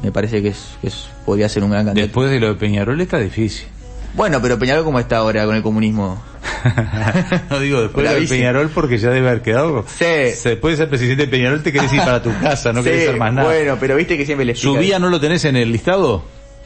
Me 0.02 0.12
parece 0.12 0.42
que, 0.42 0.48
es, 0.48 0.76
que 0.82 0.88
es- 0.88 1.06
podría 1.24 1.48
ser 1.48 1.64
un 1.64 1.70
gran 1.70 1.86
candidato. 1.86 2.06
Después 2.08 2.30
de 2.30 2.40
lo 2.40 2.48
de 2.48 2.54
Peñarol 2.56 3.00
está 3.00 3.18
difícil. 3.18 3.66
Bueno, 4.14 4.42
pero 4.42 4.58
Peñarol 4.58 4.84
cómo 4.84 4.98
está 4.98 5.16
ahora 5.16 5.46
con 5.46 5.56
el 5.56 5.62
comunismo. 5.62 6.20
no 7.50 7.58
digo 7.60 7.80
después 7.80 8.08
de. 8.08 8.26
Peñarol 8.26 8.68
porque 8.68 8.98
ya 8.98 9.08
debe 9.10 9.28
haber 9.28 9.40
quedado. 9.42 9.86
Sí. 9.88 10.04
Después 10.04 10.72
de 10.72 10.76
ser 10.76 10.88
presidente 10.90 11.24
de 11.24 11.30
Peñarol 11.30 11.62
te 11.62 11.72
querés 11.72 11.90
ir 11.92 12.00
para 12.00 12.22
tu 12.22 12.30
casa, 12.40 12.72
no 12.74 12.80
Sí, 12.82 12.90
querés 12.90 13.08
hacer 13.08 13.16
más 13.18 13.32
nada. 13.32 13.48
Bueno, 13.48 13.78
pero 13.80 13.96
viste 13.96 14.18
que 14.18 14.26
siempre 14.26 14.44
le 14.44 14.54
¿Subía 14.54 14.98
no 14.98 15.08
lo 15.08 15.18
tenés 15.20 15.44
en 15.46 15.56
el 15.56 15.72
listado? 15.72 16.22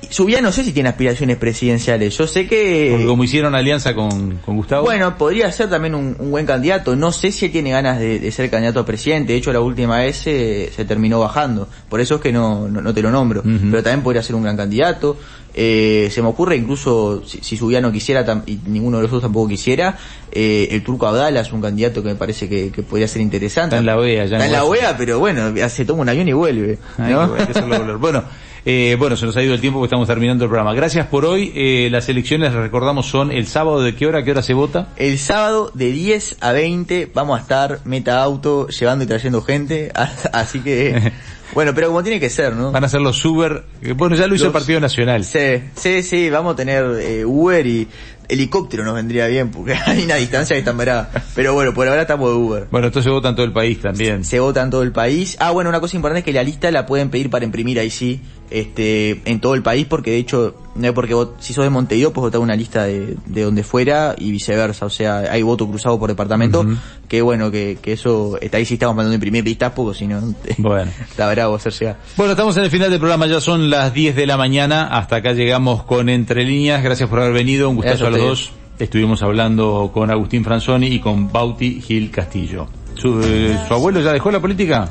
Subía 0.09 0.41
no 0.41 0.53
sé 0.53 0.63
si 0.63 0.73
tiene 0.73 0.89
aspiraciones 0.89 1.37
presidenciales. 1.37 2.17
Yo 2.17 2.27
sé 2.29 2.47
que... 2.47 2.89
Porque 2.93 3.07
como 3.07 3.25
hicieron 3.25 3.55
alianza 3.55 3.95
con, 3.95 4.37
con 4.45 4.57
Gustavo. 4.57 4.85
Bueno, 4.85 5.17
podría 5.19 5.51
ser 5.51 5.69
también 5.69 5.95
un, 5.95 6.15
un 6.19 6.31
buen 6.31 6.47
candidato. 6.47 6.95
No 6.95 7.11
sé 7.11 7.33
si 7.33 7.47
él 7.47 7.53
tiene 7.53 7.71
ganas 7.71 7.99
de, 7.99 8.21
de 8.21 8.31
ser 8.31 8.49
candidato 8.51 8.81
a 8.81 8.87
presidente. 8.87 9.33
De 9.33 9.39
hecho, 9.39 9.53
la 9.53 9.61
última 9.61 9.99
vez 9.99 10.23
eh, 10.27 10.71
se 10.75 10.85
terminó 10.85 11.19
bajando. 11.19 11.69
Por 11.89 12.01
eso 12.01 12.17
es 12.17 12.21
que 12.21 12.31
no, 12.31 12.69
no, 12.69 12.81
no 12.83 12.95
te 12.95 13.03
lo 13.03 13.11
nombro. 13.11 13.43
Pero 13.43 13.83
también 13.83 14.03
podría 14.03 14.23
ser 14.23 14.37
un 14.37 14.43
gran 14.45 14.57
candidato. 14.57 15.17
Eh, 15.55 16.09
se 16.13 16.21
me 16.23 16.29
ocurre 16.29 16.55
incluso, 16.57 17.23
si, 17.27 17.39
si 17.43 17.57
Subía 17.57 17.81
no 17.81 17.91
quisiera 17.91 18.25
tam- 18.27 18.43
y 18.47 18.61
ninguno 18.67 18.99
de 18.99 19.05
los 19.05 19.09
otros 19.11 19.23
tampoco 19.23 19.49
quisiera, 19.49 19.97
eh, 20.31 20.69
el 20.71 20.83
Turco 20.85 21.07
Abdala 21.07 21.41
es 21.41 21.51
un 21.51 21.63
candidato 21.63 22.03
que 22.03 22.11
me 22.11 22.15
parece 22.15 22.47
que, 22.47 22.71
que 22.71 22.83
podría 22.83 23.09
ser 23.09 23.23
interesante. 23.23 23.75
Está 23.75 23.81
en 23.81 23.87
la 23.87 23.97
OEA, 23.97 24.27
ya 24.27 24.37
Está 24.37 24.47
en 24.47 24.53
la. 24.53 24.65
OEA, 24.65 24.97
pero 24.99 25.19
bueno, 25.19 25.55
se 25.71 25.85
toma 25.87 26.03
un 26.03 26.09
avión 26.11 26.29
y 26.29 26.35
vuelve. 26.35 26.79
Ay, 26.99 27.13
¿no? 27.15 27.23
hay 27.35 27.47
que 27.47 27.53
hacerlo 27.53 27.79
volver. 27.79 27.97
Bueno, 27.97 28.25
eh, 28.69 28.97
bueno, 28.99 29.17
se 29.17 29.25
nos 29.27 29.37
ha 29.37 29.43
ido 29.43 29.55
el 29.55 29.61
tiempo 29.61 29.79
porque 29.79 29.87
estamos 29.87 30.09
terminando 30.09 30.45
el 30.45 30.51
programa. 30.51 30.75
Gracias 30.75 31.07
por 31.07 31.25
hoy. 31.25 31.53
Eh, 31.55 31.89
las 31.93 32.09
elecciones, 32.09 32.53
recordamos, 32.53 33.07
son 33.07 33.31
el 33.31 33.47
sábado 33.47 33.81
de 33.81 33.95
qué 33.95 34.07
hora, 34.07 34.25
qué 34.25 34.33
hora 34.33 34.43
se 34.43 34.55
vota. 34.55 34.89
El 34.97 35.19
sábado 35.19 35.71
de 35.73 35.93
10 35.93 36.39
a 36.41 36.51
20 36.53 37.11
vamos 37.15 37.39
a 37.39 37.43
estar 37.43 37.79
meta 37.85 38.21
auto 38.23 38.67
llevando 38.69 39.05
y 39.05 39.07
trayendo 39.07 39.41
gente, 39.41 39.93
así 40.33 40.59
que 40.61 41.13
bueno, 41.55 41.73
pero 41.77 41.87
como 41.89 42.03
tiene 42.03 42.19
que 42.19 42.29
ser, 42.29 42.55
¿no? 42.55 42.73
Van 42.73 42.83
a 42.83 42.89
ser 42.89 43.01
los 43.03 43.25
Uber. 43.25 43.63
eh, 43.83 43.93
Bueno, 43.93 44.17
ya 44.17 44.27
lo 44.27 44.35
hizo 44.35 44.45
Los- 44.47 44.51
el 44.55 44.59
Partido 44.61 44.81
Nacional. 44.81 45.25
Sí, 45.25 45.63
sí, 45.77 46.03
sí, 46.03 46.29
vamos 46.29 46.55
a 46.55 46.57
tener 46.57 46.85
eh, 47.01 47.25
Uber 47.25 47.65
y 47.65 47.87
helicóptero 48.29 48.85
nos 48.85 48.95
vendría 48.95 49.27
bien 49.27 49.51
porque 49.51 49.75
hay 49.87 50.05
una 50.05 50.17
distancia 50.17 50.55
que 50.55 50.61
está 50.61 50.73
brava. 50.73 51.11
Pero 51.35 51.55
bueno, 51.55 51.73
por 51.75 51.89
ahora 51.89 52.03
estamos 52.03 52.31
de 52.31 52.37
Uber. 52.37 52.67
Bueno, 52.71 52.89
entonces 52.89 53.11
vota 53.11 53.29
en 53.29 53.37
todo 53.37 53.47
el 53.47 53.53
país 53.53 53.81
también. 53.81 54.25
Se 54.25 54.41
vota 54.41 54.63
en 54.63 54.71
todo 54.71 54.83
el 54.83 54.93
país. 54.93 55.37
Ah, 55.41 55.51
bueno, 55.51 55.71
una 55.71 55.81
cosa 55.81 55.97
importante 55.97 56.21
es 56.21 56.25
que 56.25 56.33
la 56.33 56.43
lista 56.43 56.71
la 56.71 56.87
pueden 56.87 57.11
pedir 57.11 57.31
para 57.31 57.45
imprimir 57.45 57.79
ahí 57.79 57.91
sí, 57.91 58.21
este, 58.51 59.23
en 59.25 59.41
todo 59.41 59.55
el 59.55 59.63
país, 59.63 59.87
porque 59.87 60.13
de 60.13 60.19
hecho, 60.19 60.55
no 60.79 60.87
es 60.89 60.93
porque 60.93 61.15
vos, 61.15 61.31
si 61.39 61.53
sos 61.53 61.65
de 61.65 61.71
Montevideo, 61.71 62.13
puedes 62.13 62.29
votar 62.29 62.41
una 62.41 62.57
lista 62.57 62.85
de, 62.85 63.17
de 63.27 63.43
donde 63.43 63.63
fuera 63.63 64.15
y 64.19 64.31
viceversa. 64.31 64.87
O 64.87 64.91
sea, 64.91 65.19
hay 65.31 65.43
voto 65.43 65.67
cruzado 65.69 65.99
por 65.99 66.09
departamento, 66.09 66.65
que 67.09 67.23
bueno, 67.23 67.51
que, 67.51 67.79
que 67.81 67.93
eso, 67.93 68.39
está 68.41 68.59
ahí 68.59 68.65
sí 68.65 68.75
estamos 68.75 68.97
mandando 68.97 69.15
imprimir 69.15 69.45
listas, 69.45 69.73
porque 69.75 69.99
si 69.99 70.07
no, 70.07 70.21
Bueno. 70.59 70.91
está 71.09 71.31
bravo 71.31 71.55
hacer 71.57 71.73
llegar. 71.73 71.97
Bueno, 72.17 72.33
estamos 72.33 72.57
en 72.57 72.65
el 72.65 72.71
final 72.71 72.91
del 72.91 72.99
programa, 72.99 73.27
ya 73.27 73.41
son 73.41 73.71
las 73.71 73.93
10 73.93 74.17
de 74.17 74.27
la 74.27 74.37
mañana, 74.37 74.89
hasta 74.89 75.17
acá 75.17 75.33
llegamos 75.33 75.83
con 75.85 76.09
Entre 76.09 76.45
Líneas, 76.45 76.83
gracias 76.83 77.09
por 77.09 77.21
haber 77.21 77.33
venido, 77.33 77.69
un 77.71 77.77
gustazo 77.77 78.07
a 78.07 78.11
los 78.11 78.21
dos. 78.21 78.53
Estuvimos 78.79 79.23
hablando 79.23 79.91
con 79.93 80.11
Agustín 80.11 80.45
Franzoni 80.45 80.89
y 80.89 81.01
con 81.01 81.33
Bauti 81.33 81.81
Gil 81.81 82.11
Castillo. 82.11 82.67
¿Su, 82.95 83.23
eh, 83.23 83.59
¿Su 83.67 83.75
abuelo 83.75 84.01
ya 84.01 84.13
dejó 84.13 84.31
la 84.31 84.41
política? 84.41 84.91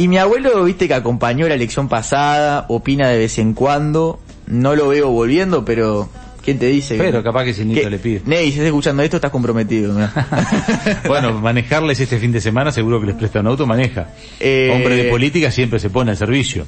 Y 0.00 0.08
mi 0.08 0.16
abuelo, 0.16 0.64
viste 0.64 0.88
que 0.88 0.94
acompañó 0.94 1.46
la 1.46 1.54
elección 1.54 1.88
pasada, 1.88 2.64
opina 2.68 3.08
de 3.08 3.18
vez 3.18 3.38
en 3.38 3.52
cuando, 3.52 4.18
no 4.50 4.74
lo 4.76 4.88
veo 4.88 5.10
volviendo, 5.10 5.64
pero 5.64 6.08
¿quién 6.44 6.58
te 6.58 6.66
dice? 6.66 6.96
Pero 6.96 7.22
capaz 7.22 7.44
que 7.44 7.54
si 7.54 7.64
Nito 7.64 7.88
le 7.88 7.98
pide. 7.98 8.22
Ney, 8.24 8.46
si 8.46 8.50
estás 8.52 8.66
escuchando 8.66 9.02
esto, 9.02 9.16
estás 9.16 9.30
comprometido. 9.30 9.94
¿no? 9.98 10.10
Bueno, 11.06 11.40
manejarles 11.40 12.00
este 12.00 12.18
fin 12.18 12.32
de 12.32 12.40
semana 12.40 12.72
seguro 12.72 13.00
que 13.00 13.06
les 13.06 13.16
presta 13.16 13.40
un 13.40 13.46
auto, 13.46 13.66
maneja. 13.66 14.08
Eh, 14.38 14.70
Hombre 14.74 14.96
de 14.96 15.10
política 15.10 15.50
siempre 15.50 15.78
se 15.78 15.90
pone 15.90 16.10
al 16.10 16.16
servicio. 16.16 16.66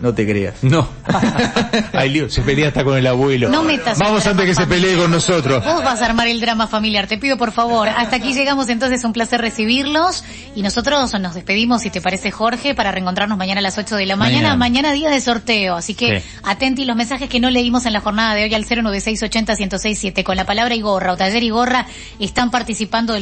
No 0.00 0.14
te 0.14 0.26
creas. 0.26 0.54
No. 0.62 0.88
Ay, 1.92 2.10
lío, 2.10 2.28
se 2.30 2.42
pelea 2.42 2.68
hasta 2.68 2.84
con 2.84 2.96
el 2.96 3.06
abuelo. 3.06 3.48
No 3.48 3.62
metas 3.62 3.98
Vamos 3.98 4.26
antes 4.26 4.46
que 4.46 4.54
se 4.54 4.66
pelee 4.66 4.96
con 4.96 5.10
nosotros. 5.10 5.64
Vos 5.64 5.84
vas 5.84 6.00
a 6.02 6.06
armar 6.06 6.26
el 6.28 6.40
drama 6.40 6.66
familiar, 6.66 7.06
te 7.06 7.18
pido 7.18 7.36
por 7.36 7.52
favor. 7.52 7.88
Hasta 7.88 8.16
aquí 8.16 8.32
llegamos 8.32 8.68
entonces, 8.68 9.04
un 9.04 9.12
placer 9.12 9.40
recibirlos 9.40 10.24
y 10.54 10.62
nosotros 10.62 11.12
nos 11.20 11.34
despedimos, 11.34 11.82
si 11.82 11.90
te 11.90 12.00
parece 12.00 12.30
Jorge, 12.30 12.74
para 12.74 12.92
reencontrarnos 12.92 13.36
mañana 13.38 13.58
a 13.60 13.62
las 13.62 13.76
8 13.78 13.96
de 13.96 14.06
la 14.06 14.16
mañana, 14.16 14.54
Mañana. 14.54 14.56
mañana, 14.56 14.92
día 14.92 15.10
de 15.10 15.20
sorteo, 15.20 15.76
así 15.76 15.94
que 15.94 16.20
Sí. 16.20 16.26
atenti 16.44 16.84
los 16.84 16.96
mensajes 16.96 17.28
que 17.28 17.40
no 17.40 17.50
leímos 17.50 17.84
en 17.86 17.92
la 17.92 18.00
jornada 18.00 18.34
de 18.34 18.44
hoy 18.44 18.54
al 18.54 18.64
09680 18.64 19.54
1067 19.56 20.24
con 20.24 20.36
la 20.36 20.44
palabra 20.46 20.74
Igorra 20.74 21.12
o 21.12 21.16
taller 21.16 21.42
Igorra 21.42 21.86
están 22.18 22.50
participando 22.50 23.12
del 23.12 23.18